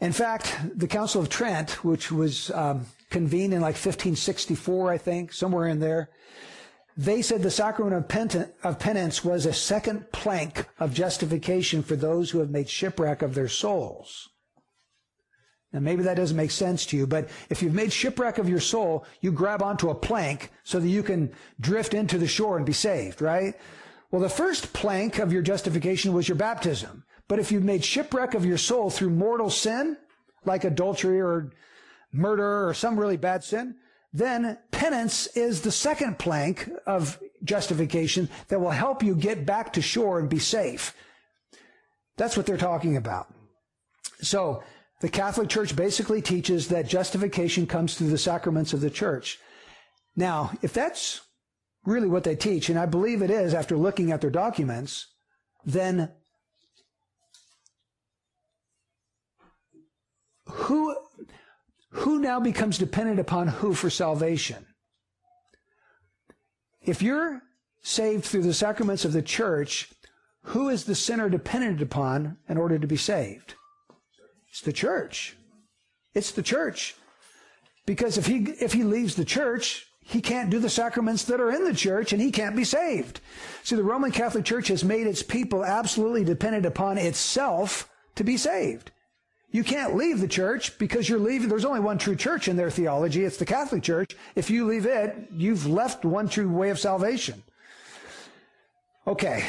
[0.00, 5.32] In fact, the Council of Trent, which was um, convened in like 1564, I think,
[5.32, 6.10] somewhere in there,
[6.96, 7.96] they said the sacrament
[8.62, 13.34] of penance was a second plank of justification for those who have made shipwreck of
[13.34, 14.28] their souls.
[15.72, 18.60] Now, maybe that doesn't make sense to you, but if you've made shipwreck of your
[18.60, 22.64] soul, you grab onto a plank so that you can drift into the shore and
[22.64, 23.54] be saved, right?
[24.12, 27.04] Well, the first plank of your justification was your baptism.
[27.26, 29.96] But if you've made shipwreck of your soul through mortal sin,
[30.44, 31.50] like adultery or
[32.12, 33.74] murder or some really bad sin,
[34.14, 39.82] then penance is the second plank of justification that will help you get back to
[39.82, 40.94] shore and be safe.
[42.16, 43.26] That's what they're talking about.
[44.22, 44.62] So
[45.00, 49.40] the Catholic Church basically teaches that justification comes through the sacraments of the church.
[50.14, 51.22] Now, if that's
[51.84, 55.08] really what they teach, and I believe it is after looking at their documents,
[55.64, 56.12] then
[60.46, 60.96] who,
[61.94, 64.66] who now becomes dependent upon who for salvation?
[66.82, 67.40] If you're
[67.82, 69.90] saved through the sacraments of the church,
[70.42, 73.54] who is the sinner dependent upon in order to be saved?
[74.48, 75.36] It's the church.
[76.14, 76.96] It's the church.
[77.86, 81.50] Because if he, if he leaves the church, he can't do the sacraments that are
[81.50, 83.20] in the church and he can't be saved.
[83.62, 88.36] See, the Roman Catholic Church has made its people absolutely dependent upon itself to be
[88.36, 88.90] saved.
[89.54, 91.48] You can't leave the church because you're leaving.
[91.48, 93.24] There's only one true church in their theology.
[93.24, 94.16] It's the Catholic Church.
[94.34, 97.40] If you leave it, you've left one true way of salvation.
[99.06, 99.46] Okay.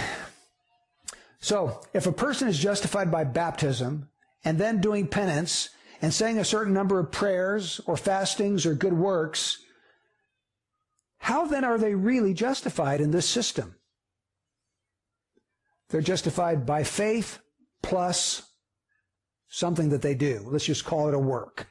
[1.40, 4.08] So if a person is justified by baptism
[4.44, 5.70] and then doing penance
[6.04, 9.58] and saying a certain number of prayers or fastings or good works,
[11.18, 13.74] how then are they really justified in this system?
[15.90, 17.40] They're justified by faith
[17.82, 18.44] plus
[19.50, 20.46] something that they do.
[20.46, 21.68] Let's just call it a work.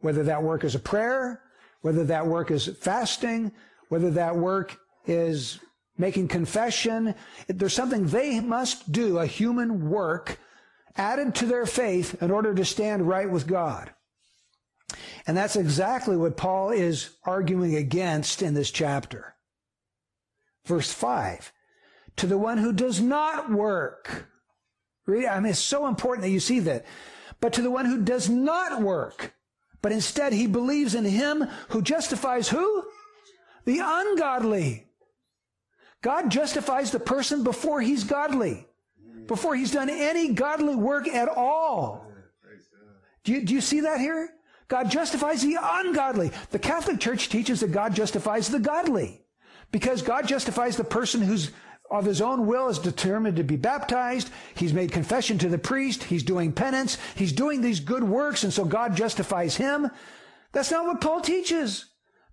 [0.00, 1.42] Whether that work is a prayer,
[1.80, 3.52] whether that work is fasting,
[3.88, 5.60] whether that work is
[5.96, 7.14] making confession.
[7.48, 10.38] There's something they must do, a human work
[10.96, 13.92] added to their faith in order to stand right with God.
[15.26, 19.34] And that's exactly what Paul is arguing against in this chapter.
[20.64, 21.52] Verse 5
[22.16, 24.28] To the one who does not work.
[25.08, 26.84] I mean, it's so important that you see that.
[27.40, 29.32] But to the one who does not work,
[29.80, 32.84] but instead he believes in him who justifies who?
[33.64, 34.86] The ungodly.
[36.02, 38.66] God justifies the person before he's godly,
[39.26, 42.06] before he's done any godly work at all.
[43.24, 44.30] Do you, do you see that here?
[44.68, 46.30] God justifies the ungodly.
[46.50, 49.22] The Catholic Church teaches that God justifies the godly
[49.70, 51.50] because God justifies the person who's
[51.90, 54.30] of his own will is determined to be baptized.
[54.54, 56.04] He's made confession to the priest.
[56.04, 56.98] He's doing penance.
[57.14, 58.44] He's doing these good works.
[58.44, 59.90] And so God justifies him.
[60.52, 61.86] That's not what Paul teaches.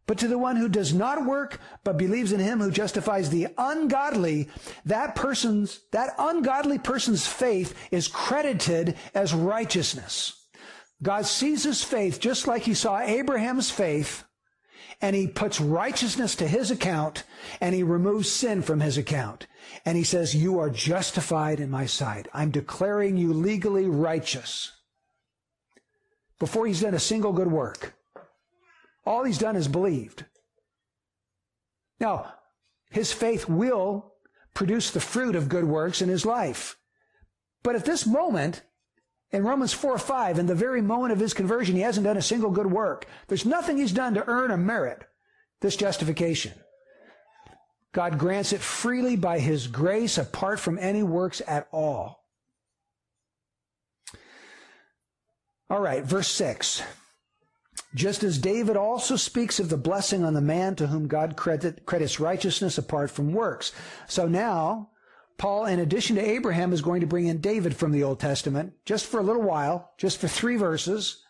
[0.08, 3.48] But to the one who does not work, but believes in him who justifies the
[3.58, 4.50] ungodly,
[4.86, 10.46] that person's, that ungodly person's faith is credited as righteousness.
[11.02, 14.24] God sees his faith just like he saw Abraham's faith,
[15.02, 17.24] and he puts righteousness to his account,
[17.60, 19.48] and he removes sin from his account.
[19.86, 22.28] And he says, You are justified in my sight.
[22.34, 24.72] I'm declaring you legally righteous.
[26.40, 27.94] Before he's done a single good work.
[29.06, 30.26] All he's done is believed.
[32.00, 32.34] Now,
[32.90, 34.14] his faith will
[34.54, 36.78] produce the fruit of good works in his life.
[37.64, 38.64] But at this moment,
[39.36, 42.22] in Romans 4 5, in the very moment of his conversion, he hasn't done a
[42.22, 43.06] single good work.
[43.28, 45.04] There's nothing he's done to earn or merit
[45.62, 46.54] this justification.
[47.92, 52.26] God grants it freely by his grace apart from any works at all.
[55.70, 56.82] All right, verse 6.
[57.94, 61.86] Just as David also speaks of the blessing on the man to whom God credit,
[61.86, 63.72] credits righteousness apart from works.
[64.08, 64.90] So now,
[65.38, 68.74] Paul, in addition to Abraham, is going to bring in David from the Old Testament
[68.86, 71.24] just for a little while, just for three verses,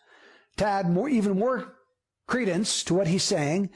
[0.56, 1.74] to add more, even more
[2.26, 3.70] credence to what he's saying.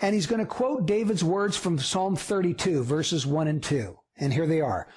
[0.00, 3.98] And he's going to quote David's words from Psalm 32, verses 1 and 2.
[4.18, 4.88] And here they are.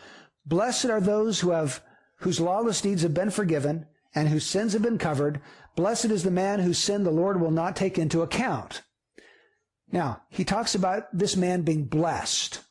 [0.45, 1.83] Blessed are those who have,
[2.17, 5.41] whose lawless deeds have been forgiven and whose sins have been covered.
[5.75, 8.81] Blessed is the man whose sin the Lord will not take into account.
[9.91, 12.61] Now, he talks about this man being blessed.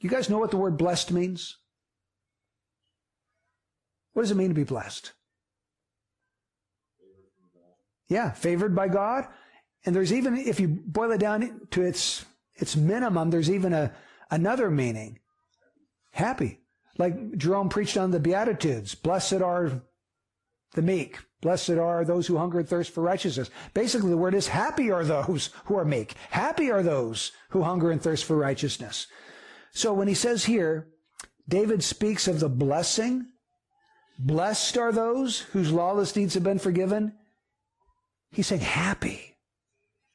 [0.00, 1.56] You guys know what the word blessed means?
[4.12, 5.12] What does it mean to be blessed?
[8.08, 9.26] Yeah, favored by God.
[9.84, 13.92] And there's even, if you boil it down to its, its minimum, there's even a,
[14.30, 15.20] another meaning.
[16.12, 16.60] Happy.
[16.96, 18.94] Like Jerome preached on the Beatitudes.
[18.94, 19.82] Blessed are
[20.74, 21.18] the meek.
[21.40, 23.50] Blessed are those who hunger and thirst for righteousness.
[23.72, 26.14] Basically, the word is happy are those who are meek.
[26.30, 29.06] Happy are those who hunger and thirst for righteousness.
[29.72, 30.88] So when he says here,
[31.48, 33.26] David speaks of the blessing.
[34.18, 37.14] Blessed are those whose lawless deeds have been forgiven.
[38.30, 39.36] He's saying happy.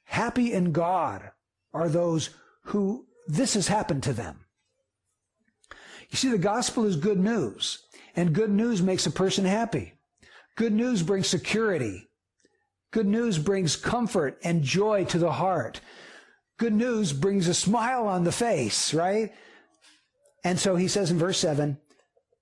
[0.04, 1.32] Happy in God
[1.74, 2.30] are those
[2.66, 4.46] who this has happened to them.
[6.10, 7.80] You see, the gospel is good news,
[8.16, 9.94] and good news makes a person happy.
[10.56, 12.08] Good news brings security.
[12.92, 15.82] Good news brings comfort and joy to the heart.
[16.58, 19.34] Good news brings a smile on the face, right?
[20.44, 21.78] And so he says in verse 7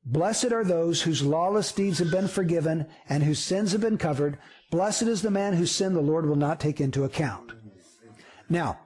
[0.03, 4.37] Blessed are those whose lawless deeds have been forgiven and whose sins have been covered.
[4.71, 7.51] Blessed is the man whose sin the Lord will not take into account.
[8.49, 8.79] Now,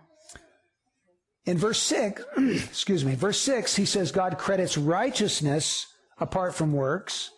[1.45, 5.87] In verse 6, excuse me, verse 6, he says God credits righteousness
[6.19, 7.31] apart from works.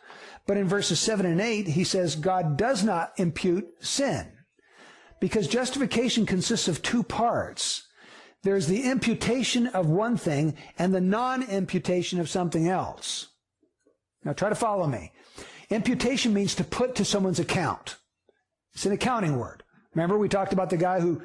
[0.45, 4.32] But in verses 7 and 8, he says God does not impute sin.
[5.19, 7.88] Because justification consists of two parts.
[8.43, 13.27] There's the imputation of one thing and the non-imputation of something else.
[14.23, 15.12] Now try to follow me.
[15.69, 17.97] Imputation means to put to someone's account.
[18.73, 19.63] It's an accounting word.
[19.95, 21.21] Remember we talked about the guy who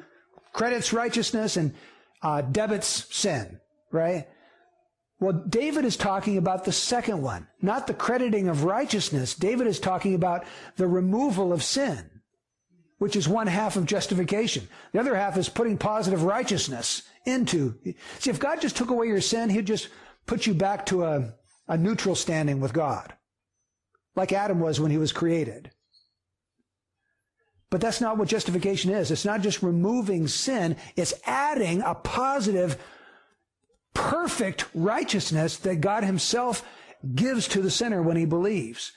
[0.53, 1.73] credits righteousness and
[2.21, 3.59] uh, debits sin,
[3.91, 4.27] right?
[5.19, 9.35] Well, David is talking about the second one, not the crediting of righteousness.
[9.35, 12.09] David is talking about the removal of sin,
[13.03, 14.65] which is one half of justification.
[14.93, 17.75] The other half is putting positive righteousness into.
[18.19, 19.89] See, if God just took away your sin, he'd just
[20.25, 21.33] put you back to a,
[21.67, 23.13] a neutral standing with God,
[24.15, 25.69] like Adam was when he was created.
[27.69, 29.11] But that's not what justification is.
[29.11, 32.81] It's not just removing sin, it's adding a positive,
[33.93, 36.65] perfect righteousness that God himself
[37.13, 38.93] gives to the sinner when he believes.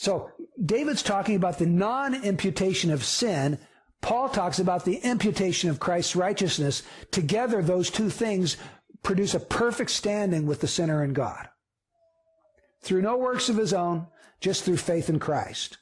[0.00, 0.30] So
[0.64, 3.58] David's talking about the non-imputation of sin.
[4.00, 6.82] Paul talks about the imputation of Christ's righteousness.
[7.10, 8.56] Together, those two things
[9.02, 11.50] produce a perfect standing with the sinner and God.
[12.80, 14.06] Through no works of his own,
[14.40, 15.76] just through faith in Christ.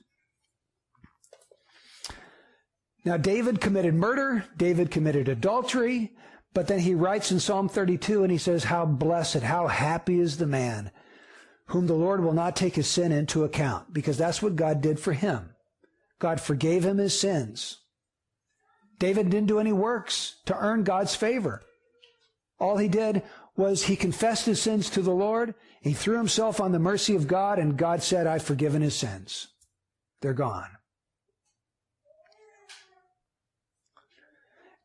[3.05, 6.17] Now, David committed murder, David committed adultery,
[6.55, 10.39] but then he writes in Psalm 32 and he says, How blessed, how happy is
[10.39, 10.91] the man
[11.69, 14.99] whom the Lord will not take his sin into account, because that's what God did
[14.99, 15.51] for him.
[16.19, 17.79] God forgave him his sins.
[18.99, 21.63] David didn't do any works to earn God's favor.
[22.59, 23.23] All he did
[23.57, 27.29] was he confessed his sins to the Lord, he threw himself on the mercy of
[27.29, 29.49] God, and God said, I've forgiven his sins.
[30.21, 30.71] They're gone.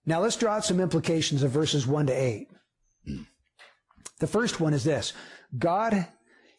[0.05, 2.49] Now let's draw out some implications of verses 1 to 8.
[4.19, 5.13] The first one is this
[5.57, 6.07] God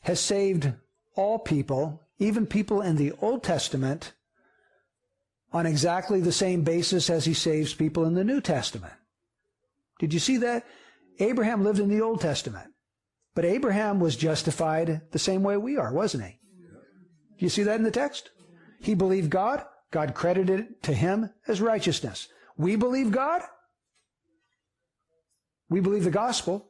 [0.04, 0.72] has saved
[1.16, 4.12] all people, even people in the Old Testament,
[5.52, 8.92] on exactly the same basis as he saves people in the New Testament.
[9.98, 10.66] Did you see that?
[11.20, 12.70] Abraham lived in the Old Testament,
[13.34, 16.38] but Abraham was justified the same way we are, wasn't he?
[17.38, 18.30] Do you see that in the text?
[18.80, 19.64] He believed God.
[19.90, 22.28] God credited it to him as righteousness.
[22.58, 23.42] We believe God.
[25.70, 26.68] We believe the gospel.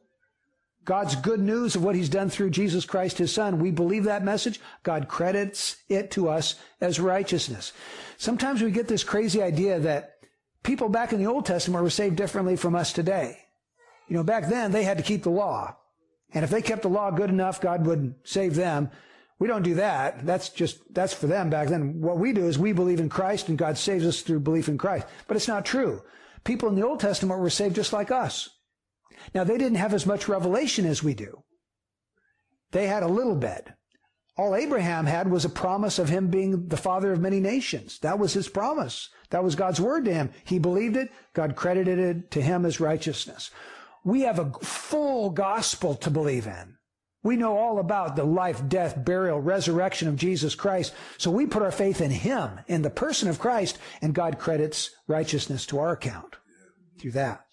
[0.85, 3.59] God's good news of what he's done through Jesus Christ, his son.
[3.59, 4.61] We believe that message.
[4.83, 7.73] God credits it to us as righteousness.
[8.17, 10.19] Sometimes we get this crazy idea that
[10.61, 13.39] people back in the Old Testament were saved differently from us today.
[14.07, 15.75] You know, back then they had to keep the law.
[16.33, 18.91] And if they kept the law good enough, God would save them.
[19.39, 20.25] We don't do that.
[20.25, 21.99] That's just, that's for them back then.
[21.99, 24.77] What we do is we believe in Christ and God saves us through belief in
[24.77, 25.07] Christ.
[25.27, 26.03] But it's not true.
[26.43, 28.49] People in the Old Testament were saved just like us.
[29.33, 31.43] Now they didn't have as much revelation as we do.
[32.71, 33.69] They had a little bit.
[34.37, 37.99] All Abraham had was a promise of him being the father of many nations.
[37.99, 39.09] That was his promise.
[39.29, 40.31] That was God's word to him.
[40.43, 41.09] He believed it.
[41.33, 43.49] God credited it to him as righteousness.
[44.03, 46.75] We have a full gospel to believe in.
[47.25, 50.93] We know all about the life, death, burial, resurrection of Jesus Christ.
[51.17, 54.91] So we put our faith in Him, in the person of Christ, and God credits
[55.07, 56.35] righteousness to our account
[56.99, 57.44] through that.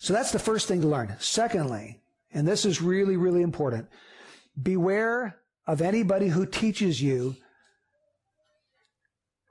[0.00, 1.14] So that's the first thing to learn.
[1.20, 2.00] Secondly,
[2.32, 3.86] and this is really, really important,
[4.60, 5.36] beware
[5.66, 7.36] of anybody who teaches you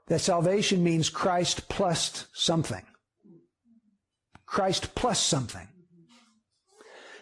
[0.08, 2.82] that salvation means Christ plus something.
[4.44, 5.68] Christ plus something.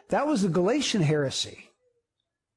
[0.08, 1.70] That was the Galatian heresy.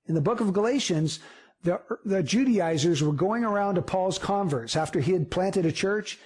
[0.05, 1.19] In the book of Galatians,
[1.63, 6.17] the, the Judaizers were going around to Paul's converts after he had planted a church,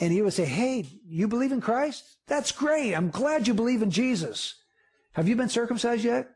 [0.00, 2.04] and he would say, Hey, you believe in Christ?
[2.26, 2.94] That's great.
[2.94, 4.54] I'm glad you believe in Jesus.
[5.12, 6.30] Have you been circumcised yet?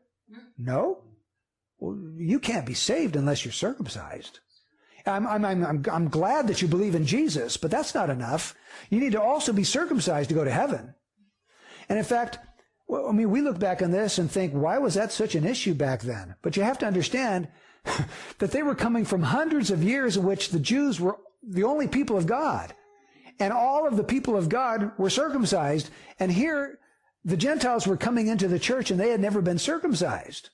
[0.57, 1.03] No?
[1.79, 4.39] Well, you can't be saved unless you're circumcised.
[5.05, 8.55] I'm, I'm, I'm, I'm glad that you believe in Jesus, but that's not enough.
[8.89, 10.95] You need to also be circumcised to go to heaven.
[11.89, 12.39] And in fact,
[12.87, 15.45] well, I mean, we look back on this and think, why was that such an
[15.45, 16.35] issue back then?
[16.41, 17.49] But you have to understand
[18.39, 21.87] that they were coming from hundreds of years in which the Jews were the only
[21.87, 22.73] people of God.
[23.39, 25.89] And all of the people of God were circumcised.
[26.19, 26.79] And here,
[27.23, 30.49] the Gentiles were coming into the church and they had never been circumcised.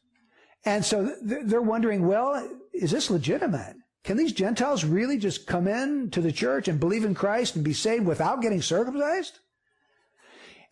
[0.64, 3.76] And so they're wondering, well, is this legitimate?
[4.04, 7.64] Can these Gentiles really just come in to the church and believe in Christ and
[7.64, 9.40] be saved without getting circumcised?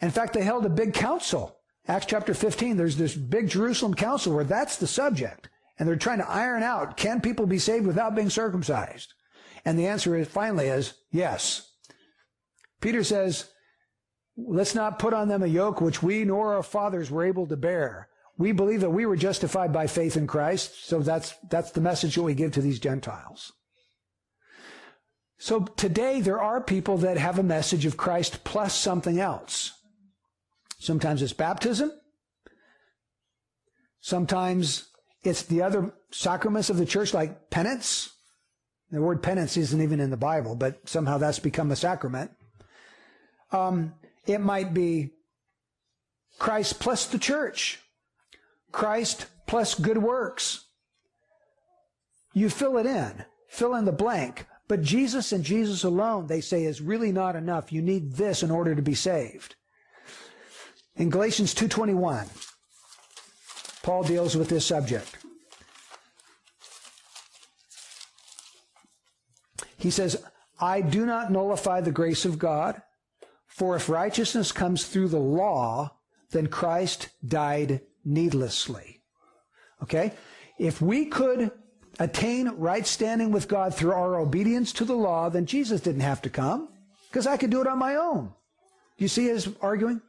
[0.02, 1.58] In fact, they held a big council.
[1.88, 5.50] Acts chapter 15, there's this big Jerusalem council where that's the subject.
[5.78, 9.14] And they're trying to iron out, can people be saved without being circumcised?
[9.66, 11.69] And the answer is finally is yes.
[12.82, 13.50] Peter says,
[14.38, 17.58] let's not put on them a yoke which we nor our fathers were able to
[17.58, 18.08] bear.
[18.38, 22.16] We believe that we were justified by faith in Christ, so that's, that's the message
[22.16, 23.52] that we give to these Gentiles.
[25.38, 29.74] So today there are people that have a message of Christ plus something else.
[30.80, 31.92] Sometimes it's baptism.
[34.02, 34.90] Sometimes
[35.24, 38.12] it's the other sacraments of the church like penance.
[38.92, 42.32] The word penance isn't even in the Bible, but somehow that's become a sacrament.
[43.52, 43.94] Um,
[44.26, 45.12] it might be
[46.38, 47.80] Christ plus the church.
[48.72, 50.66] Christ plus good works.
[52.34, 54.46] You fill it in, fill in the blank.
[54.68, 57.74] But Jesus and Jesus alone, they say, is really not enough.
[57.74, 59.56] You need this in order to be saved.
[60.96, 62.30] In Galatians 2:21,
[63.82, 65.18] Paul deals with this subject.
[69.78, 70.24] He says,
[70.60, 72.82] "I do not nullify the grace of God,
[73.60, 75.92] for if righteousness comes through the law,
[76.32, 79.02] then Christ died needlessly.
[79.84, 80.14] Okay?
[80.58, 81.52] If we could
[82.00, 86.22] attain right standing with God through our obedience to the law, then Jesus didn't have
[86.22, 86.70] to come
[87.10, 88.32] because I could do it on my own.
[88.98, 90.02] You see his arguing?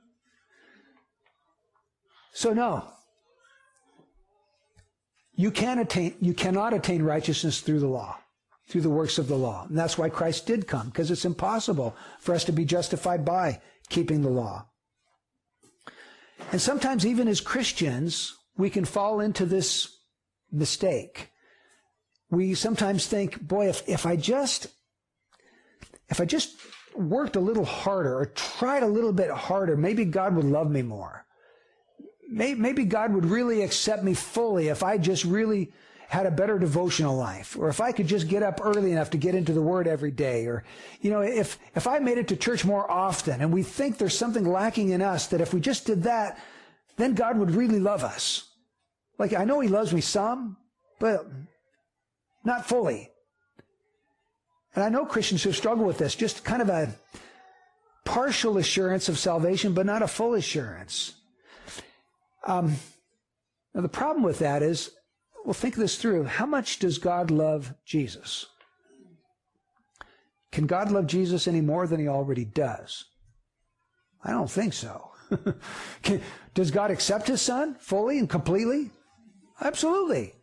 [2.32, 2.84] So no.
[5.34, 8.16] You can attain you cannot attain righteousness through the law,
[8.70, 9.66] through the works of the law.
[9.68, 13.60] And that's why Christ did come because it's impossible for us to be justified by
[13.88, 14.66] keeping the law.
[16.52, 19.98] And sometimes, even as Christians, we can fall into this
[20.52, 21.30] mistake.
[22.30, 24.68] We sometimes think, boy, if, if I just,
[26.08, 26.56] if I just
[26.94, 30.82] worked a little harder or tried a little bit harder, maybe God would love me
[30.82, 31.26] more.
[32.32, 35.72] Maybe God would really accept me fully if I just really
[36.10, 39.16] had a better devotional life, or if I could just get up early enough to
[39.16, 40.64] get into the Word every day, or,
[41.00, 44.18] you know, if, if I made it to church more often and we think there's
[44.18, 46.36] something lacking in us that if we just did that,
[46.96, 48.42] then God would really love us.
[49.18, 50.56] Like, I know He loves me some,
[50.98, 51.24] but
[52.44, 53.08] not fully.
[54.74, 56.92] And I know Christians who struggle with this, just kind of a
[58.04, 61.14] partial assurance of salvation, but not a full assurance.
[62.44, 62.74] Um,
[63.76, 64.90] now, the problem with that is
[65.44, 66.24] well, think this through.
[66.24, 68.46] How much does God love Jesus?
[70.52, 73.04] Can God love Jesus any more than he already does?
[74.24, 75.10] I don't think so.
[76.02, 76.20] Can,
[76.54, 78.90] does God accept his son fully and completely?
[79.60, 80.34] Absolutely.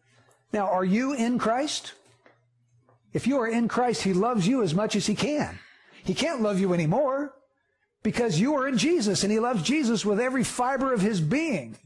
[0.53, 1.93] Now, are you in Christ?
[3.13, 5.59] If you are in Christ, he loves you as much as he can.
[6.03, 7.33] He can't love you anymore
[8.03, 11.77] because you are in Jesus and he loves Jesus with every fiber of his being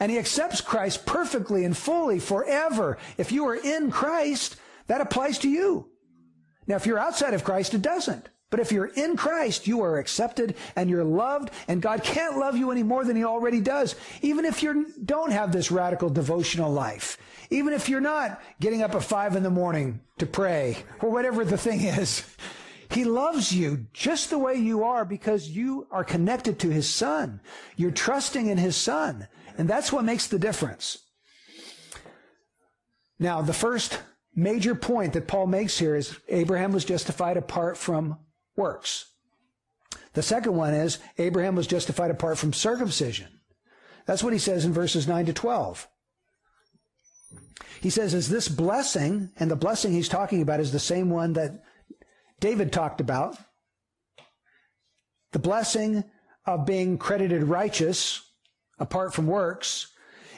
[0.00, 2.98] and he accepts Christ perfectly and fully forever.
[3.18, 5.88] If you are in Christ, that applies to you.
[6.66, 8.28] Now, if you're outside of Christ, it doesn't.
[8.50, 12.56] But if you're in Christ, you are accepted and you're loved, and God can't love
[12.56, 13.96] you any more than He already does.
[14.22, 17.18] Even if you don't have this radical devotional life,
[17.50, 21.44] even if you're not getting up at five in the morning to pray, or whatever
[21.44, 22.24] the thing is,
[22.90, 27.40] He loves you just the way you are because you are connected to His Son.
[27.76, 29.26] You're trusting in His Son.
[29.56, 30.98] And that's what makes the difference.
[33.18, 34.00] Now, the first
[34.34, 38.18] major point that Paul makes here is Abraham was justified apart from
[38.56, 39.06] works.
[40.14, 43.28] The second one is Abraham was justified apart from circumcision.
[44.06, 45.88] That's what he says in verses 9 to 12.
[47.80, 51.34] He says, is this blessing, and the blessing he's talking about is the same one
[51.34, 51.62] that
[52.40, 53.36] David talked about.
[55.32, 56.04] The blessing
[56.46, 58.22] of being credited righteous
[58.78, 59.88] apart from works,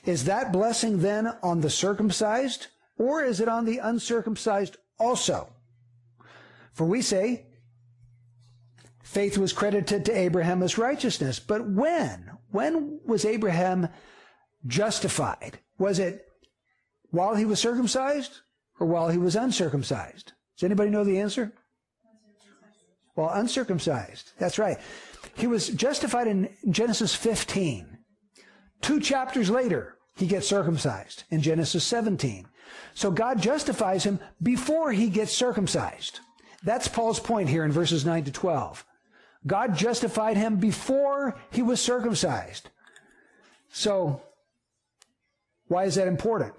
[0.05, 2.69] is that blessing then on the circumcised
[2.99, 5.53] or is it on the uncircumcised also?
[6.73, 7.47] For we say,
[9.03, 11.39] faith was credited to Abraham as righteousness.
[11.39, 12.31] But when?
[12.51, 13.89] When was Abraham
[14.67, 15.59] justified?
[15.79, 16.27] Was it
[17.11, 18.41] while he was circumcised
[18.79, 20.33] or while he was uncircumcised?
[20.57, 21.53] Does anybody know the answer?
[23.15, 24.33] Well, uncircumcised.
[24.39, 24.79] That's right.
[25.35, 27.96] He was justified in Genesis 15.
[28.87, 32.47] Two chapters later, he gets circumcised in Genesis 17.
[32.95, 36.21] So God justifies him before he gets circumcised.
[36.63, 38.85] That's Paul's point here in verses 9 to 12.
[39.45, 42.71] God justified him before he was circumcised.
[43.71, 44.23] So,
[45.67, 46.55] why is that important?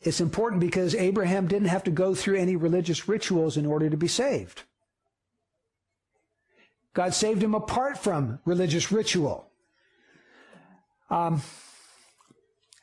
[0.00, 3.98] It's important because Abraham didn't have to go through any religious rituals in order to
[3.98, 4.62] be saved.
[6.94, 9.50] God saved him apart from religious ritual.
[11.10, 11.42] Um,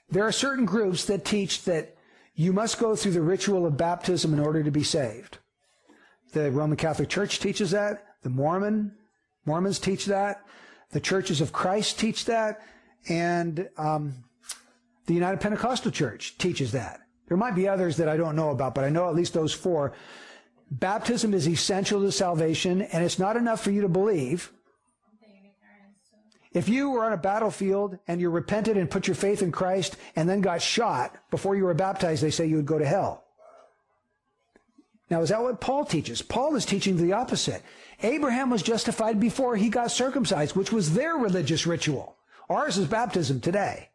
[0.09, 1.95] there are certain groups that teach that
[2.35, 5.37] you must go through the ritual of baptism in order to be saved.
[6.33, 8.05] The Roman Catholic Church teaches that.
[8.23, 8.95] The Mormon
[9.45, 10.43] Mormons teach that.
[10.91, 12.61] The churches of Christ teach that.
[13.09, 14.23] And um,
[15.05, 17.01] the United Pentecostal Church teaches that.
[17.27, 19.53] There might be others that I don't know about, but I know at least those
[19.53, 19.93] four.
[20.71, 24.51] Baptism is essential to salvation, and it's not enough for you to believe.
[26.53, 29.97] If you were on a battlefield and you repented and put your faith in Christ
[30.15, 33.23] and then got shot before you were baptized, they say you would go to hell.
[35.09, 36.21] Now, is that what Paul teaches?
[36.21, 37.61] Paul is teaching the opposite.
[38.01, 42.15] Abraham was justified before he got circumcised, which was their religious ritual.
[42.49, 43.89] Ours is baptism today.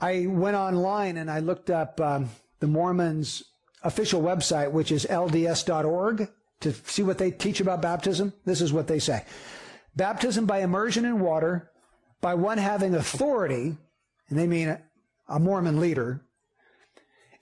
[0.00, 2.30] I went online and I looked up um,
[2.60, 3.44] the Mormons'
[3.82, 6.28] official website, which is lds.org,
[6.60, 8.32] to see what they teach about baptism.
[8.44, 9.24] This is what they say
[9.98, 11.72] Baptism by immersion in water
[12.20, 13.76] by one having authority,
[14.28, 14.78] and they mean
[15.28, 16.22] a Mormon leader,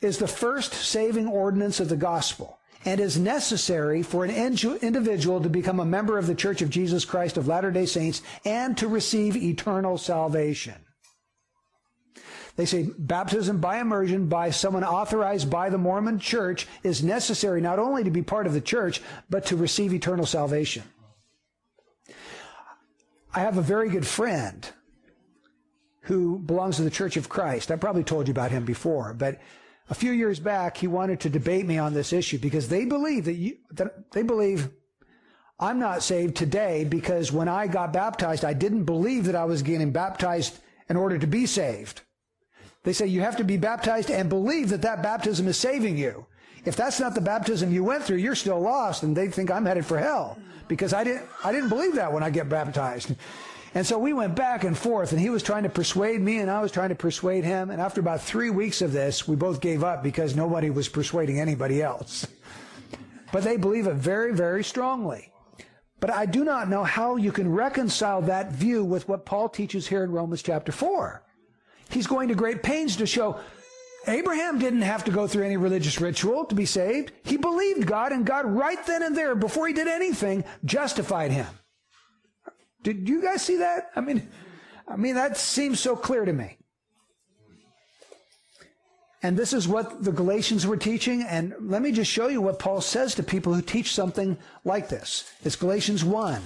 [0.01, 5.51] is the first saving ordinance of the gospel and is necessary for an individual to
[5.51, 8.89] become a member of the Church of Jesus Christ of Latter day Saints and to
[8.89, 10.77] receive eternal salvation.
[12.57, 17.79] They say baptism by immersion by someone authorized by the Mormon church is necessary not
[17.79, 20.85] only to be part of the church, but to receive eternal salvation.
[23.37, 24.67] I have a very good friend
[26.01, 27.71] who belongs to the Church of Christ.
[27.71, 29.39] I probably told you about him before, but
[29.91, 33.27] a few years back, he wanted to debate me on this issue because they believe
[33.27, 34.71] that, you, that they believe
[35.61, 39.61] I'm not saved today because when I got baptized, I didn't believe that I was
[39.61, 40.59] getting baptized
[40.89, 42.01] in order to be saved.
[42.85, 46.25] They say you have to be baptized and believe that that baptism is saving you.
[46.67, 49.65] If that's not the baptism you went through, you're still lost, and they think I'm
[49.65, 50.37] headed for hell
[50.67, 53.15] because I didn't, I didn't believe that when I get baptized.
[53.75, 56.51] And so we went back and forth, and he was trying to persuade me, and
[56.51, 57.71] I was trying to persuade him.
[57.71, 61.39] And after about three weeks of this, we both gave up because nobody was persuading
[61.39, 62.27] anybody else.
[63.33, 65.31] But they believe it very, very strongly.
[66.01, 69.87] But I do not know how you can reconcile that view with what Paul teaches
[69.87, 71.23] here in Romans chapter 4.
[71.91, 73.39] He's going to great pains to show
[74.09, 77.13] Abraham didn't have to go through any religious ritual to be saved.
[77.25, 81.47] He believed God, and God, right then and there, before he did anything, justified him.
[82.83, 83.91] Did you guys see that?
[83.97, 84.29] I mean,
[84.87, 86.57] I mean, that seems so clear to me.
[89.23, 91.23] And this is what the Galatians were teaching.
[91.23, 94.89] And let me just show you what Paul says to people who teach something like
[94.89, 95.29] this.
[95.43, 96.41] It's Galatians 1.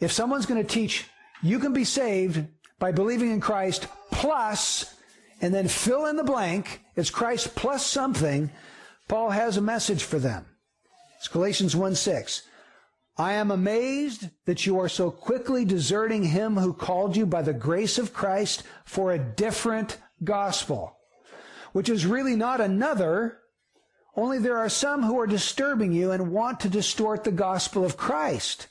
[0.00, 1.04] If someone's going to teach,
[1.42, 2.46] you can be saved
[2.78, 4.93] by believing in Christ plus
[5.44, 6.80] and then fill in the blank.
[6.96, 8.50] It's Christ plus something.
[9.08, 10.46] Paul has a message for them.
[11.18, 12.44] It's Galatians 1 6.
[13.18, 17.52] I am amazed that you are so quickly deserting him who called you by the
[17.52, 20.96] grace of Christ for a different gospel,
[21.72, 23.40] which is really not another,
[24.16, 27.98] only there are some who are disturbing you and want to distort the gospel of
[27.98, 28.66] Christ.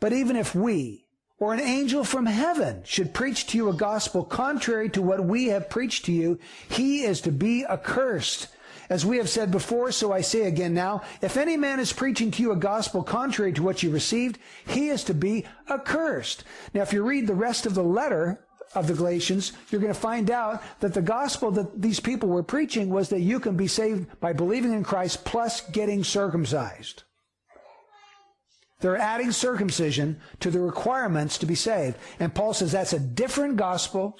[0.00, 1.06] But even if we,
[1.38, 5.46] or an angel from heaven should preach to you a gospel contrary to what we
[5.46, 8.48] have preached to you, he is to be accursed.
[8.90, 12.30] As we have said before, so I say again now, if any man is preaching
[12.32, 16.44] to you a gospel contrary to what you received, he is to be accursed.
[16.72, 18.40] Now, if you read the rest of the letter
[18.74, 22.42] of the Galatians, you're going to find out that the gospel that these people were
[22.42, 27.04] preaching was that you can be saved by believing in Christ plus getting circumcised.
[28.80, 31.96] They're adding circumcision to the requirements to be saved.
[32.20, 34.18] And Paul says that's a different gospel.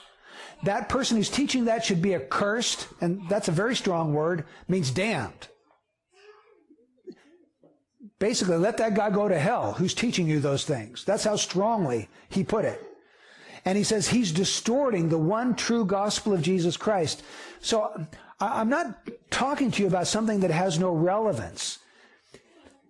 [0.64, 4.90] That person who's teaching that should be accursed, and that's a very strong word, means
[4.90, 5.48] damned.
[8.18, 11.04] Basically, let that guy go to hell who's teaching you those things.
[11.04, 12.82] That's how strongly he put it.
[13.64, 17.22] And he says he's distorting the one true gospel of Jesus Christ.
[17.60, 18.06] So
[18.40, 21.78] I'm not talking to you about something that has no relevance.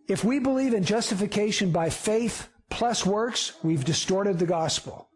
[0.09, 5.11] If we believe in justification by faith plus works, we've distorted the gospel.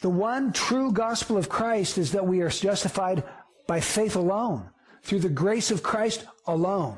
[0.00, 3.24] The one true gospel of Christ is that we are justified
[3.66, 4.70] by faith alone,
[5.02, 6.96] through the grace of Christ alone.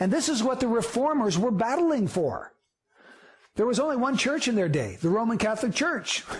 [0.00, 2.52] And this is what the reformers were battling for.
[3.54, 6.24] There was only one church in their day, the Roman Catholic Church.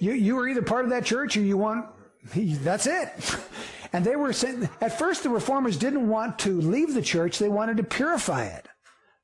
[0.00, 1.86] You, you were either part of that church or you want,
[2.36, 3.08] that's it.
[3.92, 7.48] And they were saying, at first the reformers didn't want to leave the church, they
[7.48, 8.67] wanted to purify it.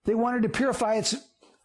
[0.04, 1.14] They wanted to purify its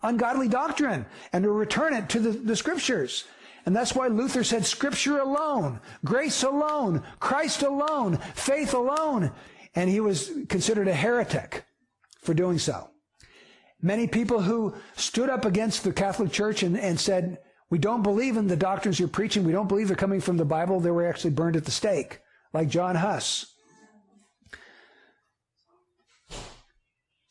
[0.02, 3.26] ungodly doctrine and to return it to the, the scriptures.
[3.66, 9.32] And that's why Luther said scripture alone, grace alone, Christ alone, faith alone.
[9.76, 11.66] And he was considered a heretic
[12.22, 12.90] for doing so.
[13.82, 18.36] Many people who stood up against the Catholic Church and, and said, we don't believe
[18.36, 19.44] in the doctrines you're preaching.
[19.44, 20.80] We don't believe they're coming from the Bible.
[20.80, 22.20] They were actually burned at the stake
[22.54, 23.54] like John Huss.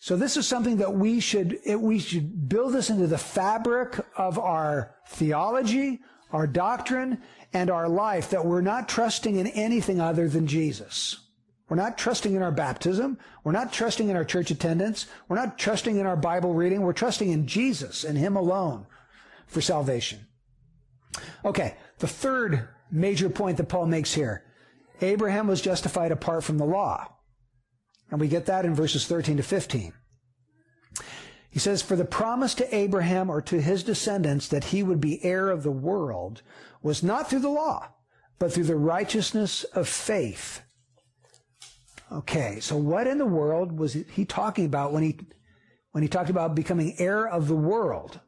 [0.08, 4.00] So this is something that we should, it, we should build this into the fabric
[4.16, 6.00] of our theology,
[6.32, 7.20] our doctrine,
[7.52, 11.18] and our life that we're not trusting in anything other than Jesus.
[11.68, 13.18] We're not trusting in our baptism.
[13.44, 15.08] We're not trusting in our church attendance.
[15.28, 16.80] We're not trusting in our Bible reading.
[16.80, 18.86] We're trusting in Jesus and Him alone
[19.46, 20.26] for salvation.
[21.44, 24.42] Okay, the third major point that Paul makes here.
[25.02, 27.17] Abraham was justified apart from the law.
[28.10, 29.92] And we get that in verses 13 to 15.
[31.50, 35.24] He says, For the promise to Abraham or to his descendants that he would be
[35.24, 36.42] heir of the world
[36.82, 37.88] was not through the law,
[38.38, 40.62] but through the righteousness of faith.
[42.10, 45.18] Okay, so what in the world was he talking about when he
[45.92, 48.20] when he talked about becoming heir of the world?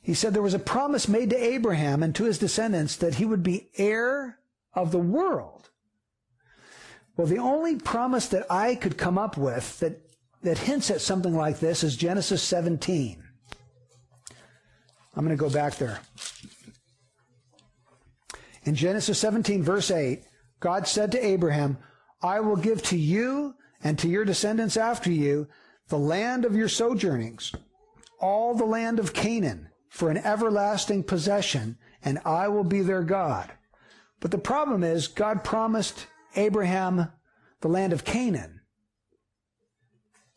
[0.00, 3.24] He said there was a promise made to Abraham and to his descendants that he
[3.24, 4.38] would be heir
[4.72, 5.70] of the world.
[7.18, 10.00] Well, the only promise that I could come up with that,
[10.44, 13.20] that hints at something like this is Genesis 17.
[15.16, 15.98] I'm going to go back there.
[18.62, 20.22] In Genesis 17, verse 8,
[20.60, 21.78] God said to Abraham,
[22.22, 25.48] I will give to you and to your descendants after you
[25.88, 27.52] the land of your sojournings,
[28.20, 33.50] all the land of Canaan for an everlasting possession, and I will be their God.
[34.20, 36.06] But the problem is, God promised
[36.38, 37.12] Abraham
[37.60, 38.60] the land of Canaan.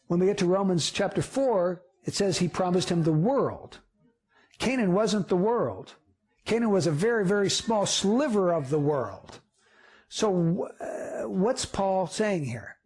[0.08, 3.80] When we get to Romans chapter 4, it says he promised him the world.
[4.58, 5.95] Canaan wasn't the world.
[6.45, 9.39] Canaan was a very, very small sliver of the world.
[10.10, 12.78] So, uh, what's Paul saying here?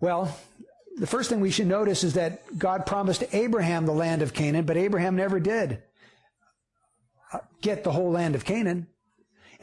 [0.00, 0.36] Well,
[0.96, 4.64] the first thing we should notice is that God promised Abraham the land of Canaan,
[4.64, 5.82] but Abraham never did
[7.32, 8.88] uh, get the whole land of Canaan.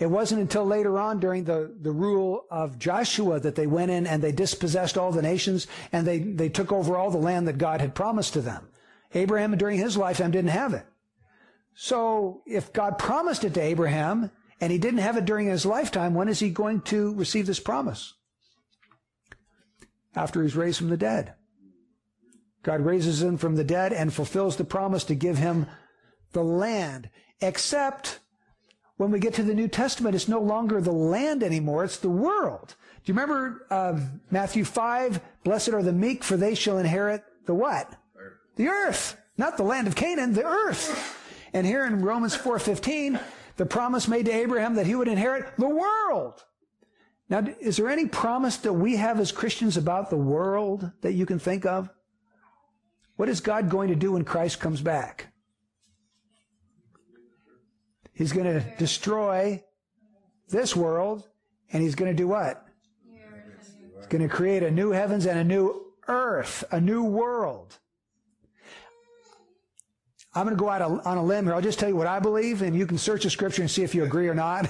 [0.02, 4.06] It wasn't until later on during the, the rule of Joshua that they went in
[4.06, 7.58] and they dispossessed all the nations and they, they took over all the land that
[7.58, 8.68] God had promised to them.
[9.14, 10.86] Abraham during his lifetime didn't have it.
[11.74, 16.14] So if God promised it to Abraham and he didn't have it during his lifetime,
[16.14, 18.14] when is he going to receive this promise?
[20.16, 21.34] after he's raised from the dead.
[22.64, 25.68] God raises him from the dead and fulfills the promise to give him
[26.34, 27.10] the land.
[27.39, 28.20] Except
[29.02, 32.08] when we get to the New Testament, it's no longer the land anymore, it's the
[32.08, 32.76] world.
[33.04, 35.20] Do you remember um, Matthew 5?
[35.43, 37.95] Blessed are the meek, for they shall inherit the what?
[38.16, 38.34] Earth.
[38.58, 39.20] The earth.
[39.38, 41.18] Not the land of Canaan, the earth.
[41.52, 43.20] And here in Romans 4.15,
[43.58, 46.45] the promise made to Abraham that he would inherit the world.
[47.28, 51.26] Now, is there any promise that we have as Christians about the world that you
[51.26, 51.89] can think of?
[53.16, 55.31] What is God going to do when Christ comes back?
[58.22, 59.63] He's going to destroy
[60.47, 61.28] this world,
[61.74, 62.67] and he's going to do what?
[63.97, 67.80] He's going to create a new heavens and a new earth, a new world.
[70.36, 71.55] I'm going to go out on a limb here.
[71.55, 73.82] I'll just tell you what I believe, and you can search the scripture and see
[73.82, 74.69] if you agree or not.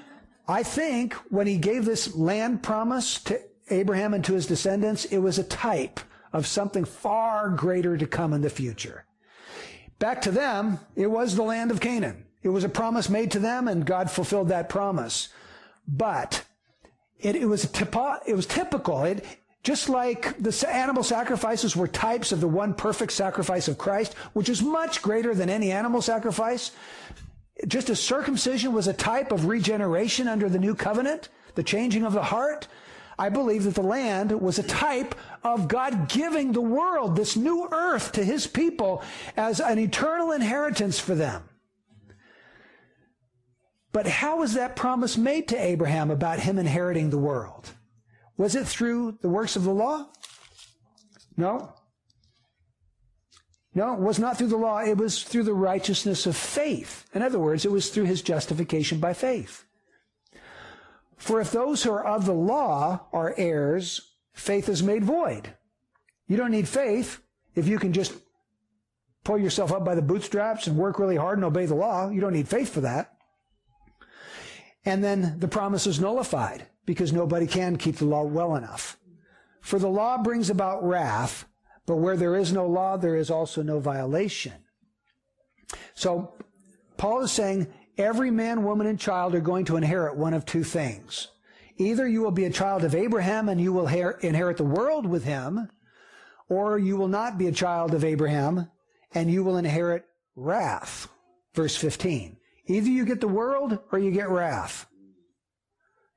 [0.46, 3.40] I think when he gave this land promise to
[3.70, 5.98] Abraham and to his descendants, it was a type
[6.32, 9.06] of something far greater to come in the future.
[9.98, 12.26] Back to them, it was the land of Canaan.
[12.42, 15.28] It was a promise made to them and God fulfilled that promise.
[15.86, 16.44] But
[17.18, 19.04] it, it was typo, it was typical.
[19.04, 19.24] It,
[19.62, 24.48] just like the animal sacrifices were types of the one perfect sacrifice of Christ, which
[24.48, 26.72] is much greater than any animal sacrifice,
[27.68, 32.12] just as circumcision was a type of regeneration under the new covenant, the changing of
[32.12, 32.66] the heart,
[33.18, 35.14] I believe that the land was a type
[35.44, 39.02] of God giving the world, this new earth to his people
[39.36, 41.44] as an eternal inheritance for them.
[43.92, 47.70] But how was that promise made to Abraham about him inheriting the world?
[48.38, 50.08] Was it through the works of the law?
[51.36, 51.74] No.
[53.74, 54.78] No, it was not through the law.
[54.78, 57.08] It was through the righteousness of faith.
[57.14, 59.64] In other words, it was through his justification by faith.
[61.16, 65.54] For if those who are of the law are heirs, faith is made void.
[66.26, 67.22] You don't need faith
[67.54, 68.14] if you can just
[69.24, 72.10] pull yourself up by the bootstraps and work really hard and obey the law.
[72.10, 73.12] You don't need faith for that.
[74.84, 78.98] And then the promise is nullified because nobody can keep the law well enough.
[79.60, 81.46] For the law brings about wrath,
[81.86, 84.54] but where there is no law, there is also no violation.
[85.94, 86.34] So
[86.96, 90.64] Paul is saying every man, woman, and child are going to inherit one of two
[90.64, 91.28] things.
[91.76, 95.24] Either you will be a child of Abraham and you will inherit the world with
[95.24, 95.68] him,
[96.48, 98.68] or you will not be a child of Abraham
[99.14, 100.04] and you will inherit
[100.36, 101.08] wrath.
[101.54, 102.36] Verse 15.
[102.66, 104.86] Either you get the world or you get wrath.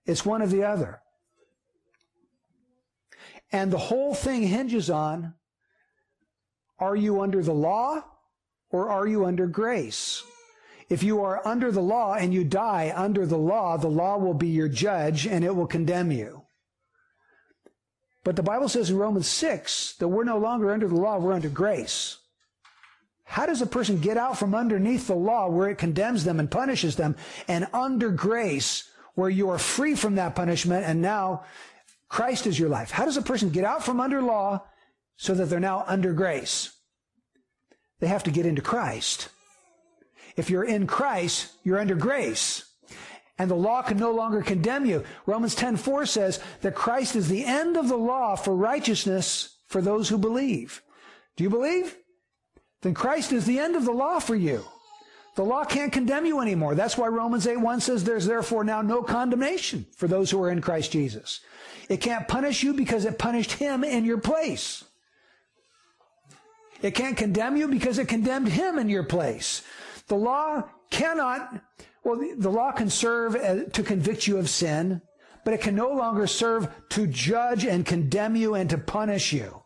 [0.05, 1.01] It's one of the other.
[3.51, 5.33] And the whole thing hinges on
[6.77, 8.03] are you under the law
[8.69, 10.23] or are you under grace?
[10.89, 14.33] If you are under the law and you die under the law, the law will
[14.33, 16.43] be your judge and it will condemn you.
[18.23, 21.33] But the Bible says in Romans 6 that we're no longer under the law, we're
[21.33, 22.17] under grace.
[23.25, 26.49] How does a person get out from underneath the law where it condemns them and
[26.49, 27.15] punishes them
[27.47, 31.43] and under grace where you are free from that punishment and now
[32.07, 32.91] Christ is your life?
[32.91, 34.63] How does a person get out from under law
[35.17, 36.71] so that they're now under grace?
[37.99, 39.29] They have to get into Christ.
[40.37, 42.63] If you're in Christ, you're under grace.
[43.37, 45.03] And the law can no longer condemn you.
[45.25, 50.09] Romans 10:4 says that Christ is the end of the law for righteousness for those
[50.09, 50.83] who believe.
[51.35, 51.97] Do you believe?
[52.85, 54.63] Then Christ is the end of the law for you.
[55.33, 56.75] The law can't condemn you anymore.
[56.75, 60.61] That's why Romans 8:1 says there's therefore now no condemnation for those who are in
[60.61, 61.39] Christ Jesus.
[61.89, 64.83] It can't punish you because it punished him in your place.
[66.83, 69.63] It can't condemn you because it condemned him in your place.
[70.07, 71.59] The law cannot,
[72.03, 75.01] well, the law can serve to convict you of sin,
[75.43, 79.64] but it can no longer serve to judge and condemn you and to punish you.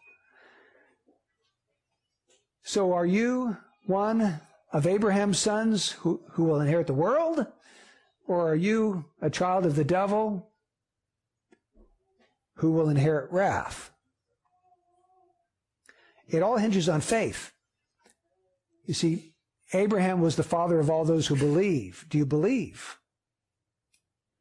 [2.70, 3.58] So are you
[3.88, 4.42] one
[4.72, 7.48] of Abraham's sons who, who will inherit the world?
[8.28, 10.52] Or are you a child of the devil
[12.58, 13.90] who will inherit wrath?
[16.28, 17.54] It all hinges on faith.
[18.86, 19.34] You see,
[19.74, 22.06] Abraham was the father of all those who believe.
[22.08, 23.00] Do you believe?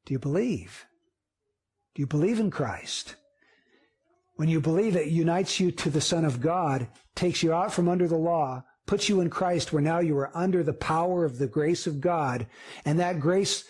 [0.04, 0.84] Do you believe?
[1.94, 3.16] Do you believe in Christ?
[4.38, 6.86] When you believe, it unites you to the Son of God,
[7.16, 10.30] takes you out from under the law, puts you in Christ where now you are
[10.32, 12.46] under the power of the grace of God.
[12.84, 13.64] And that grace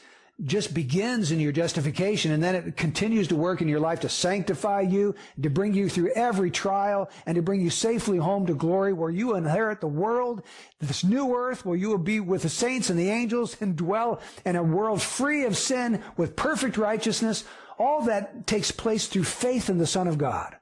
[0.44, 4.10] just begins in your justification and then it continues to work in your life to
[4.10, 8.54] sanctify you, to bring you through every trial and to bring you safely home to
[8.54, 10.42] glory where you inherit the world,
[10.80, 14.20] this new earth where you will be with the saints and the angels and dwell
[14.44, 17.44] in a world free of sin with perfect righteousness.
[17.78, 20.56] All that takes place through faith in the Son of God.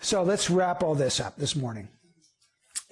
[0.00, 1.88] So let's wrap all this up this morning.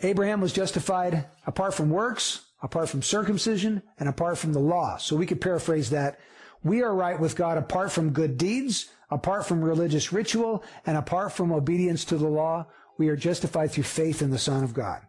[0.02, 4.96] Abraham was justified apart from works, apart from circumcision, and apart from the law.
[4.98, 6.18] So we could paraphrase that.
[6.62, 11.32] We are right with God apart from good deeds, apart from religious ritual, and apart
[11.32, 12.66] from obedience to the law.
[12.98, 15.02] We are justified through faith in the Son of God.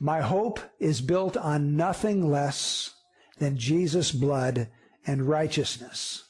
[0.00, 2.90] My hope is built on nothing less
[3.38, 4.68] than Jesus' blood
[5.06, 6.24] and righteousness.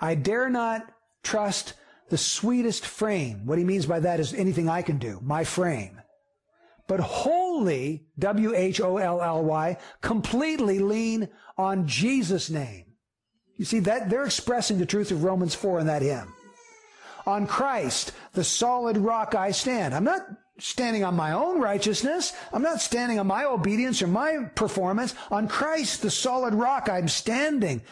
[0.00, 0.90] I dare not
[1.22, 1.74] trust
[2.08, 3.46] the sweetest frame.
[3.46, 6.00] What he means by that is anything I can do, my frame.
[6.88, 12.84] But wholly, W-H-O-L-L-Y, completely lean on Jesus' name.
[13.56, 16.32] You see that they're expressing the truth of Romans 4 in that hymn.
[17.26, 19.94] On Christ, the solid rock I stand.
[19.94, 20.22] I'm not
[20.58, 22.32] standing on my own righteousness.
[22.52, 25.14] I'm not standing on my obedience or my performance.
[25.30, 27.82] On Christ, the solid rock, I'm standing.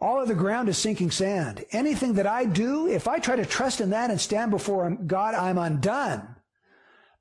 [0.00, 1.64] All of the ground is sinking sand.
[1.70, 5.34] Anything that I do, if I try to trust in that and stand before God,
[5.34, 6.36] I'm undone.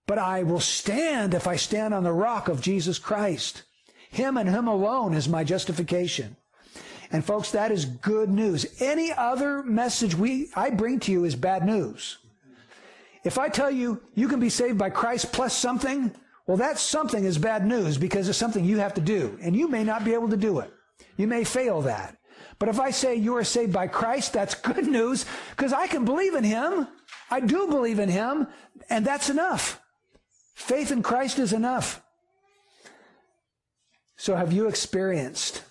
[0.05, 3.63] But I will stand if I stand on the rock of Jesus Christ.
[4.09, 6.35] Him and Him alone is my justification.
[7.11, 8.65] And folks, that is good news.
[8.81, 12.17] Any other message we, I bring to you is bad news.
[13.23, 16.13] If I tell you you can be saved by Christ plus something,
[16.45, 19.37] well, that something is bad news because it's something you have to do.
[19.41, 20.71] And you may not be able to do it.
[21.15, 22.17] You may fail that.
[22.59, 26.05] But if I say you are saved by Christ, that's good news because I can
[26.05, 26.87] believe in Him.
[27.29, 28.47] I do believe in Him,
[28.89, 29.81] and that's enough.
[30.53, 32.01] Faith in Christ is enough.
[34.17, 35.63] So have you experienced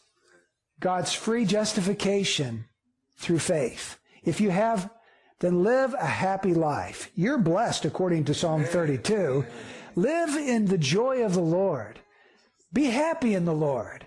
[0.80, 2.64] God's free justification
[3.16, 3.98] through faith?
[4.24, 4.90] If you have,
[5.42, 7.10] then live a happy life.
[7.16, 9.44] You're blessed according to Psalm 32.
[9.96, 11.98] Live in the joy of the Lord.
[12.72, 14.06] Be happy in the Lord.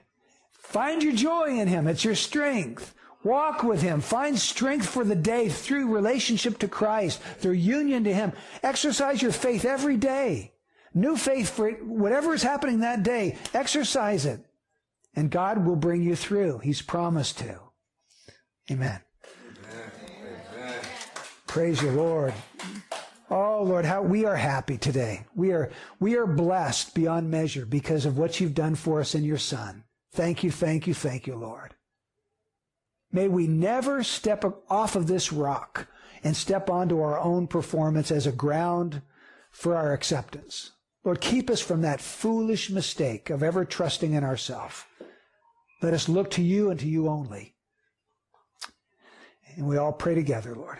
[0.54, 1.88] Find your joy in Him.
[1.88, 2.96] It's your strength.
[3.26, 4.00] Walk with Him.
[4.00, 8.32] Find strength for the day through relationship to Christ, through union to Him.
[8.64, 10.54] Exercise your faith every day.
[10.94, 13.38] New faith for whatever is happening that day.
[13.54, 14.40] Exercise it.
[15.18, 16.60] And God will bring you through.
[16.60, 17.60] He's promised to.
[18.72, 19.02] Amen.
[21.56, 22.34] Praise you, Lord.
[23.30, 25.26] Oh Lord, how we are happy today.
[25.36, 29.24] We are we are blessed beyond measure because of what you've done for us in
[29.24, 29.86] your Son.
[30.12, 31.74] Thank you, thank you, thank you, Lord.
[33.10, 35.88] May we never step off of this rock
[36.26, 39.01] and step onto our own performance as a ground
[39.49, 40.72] for our acceptance.
[41.06, 44.84] Lord, keep us from that foolish mistake of ever trusting in ourselves.
[45.82, 47.56] Let us look to you and to you only.
[49.56, 50.80] And we all pray together, Lord.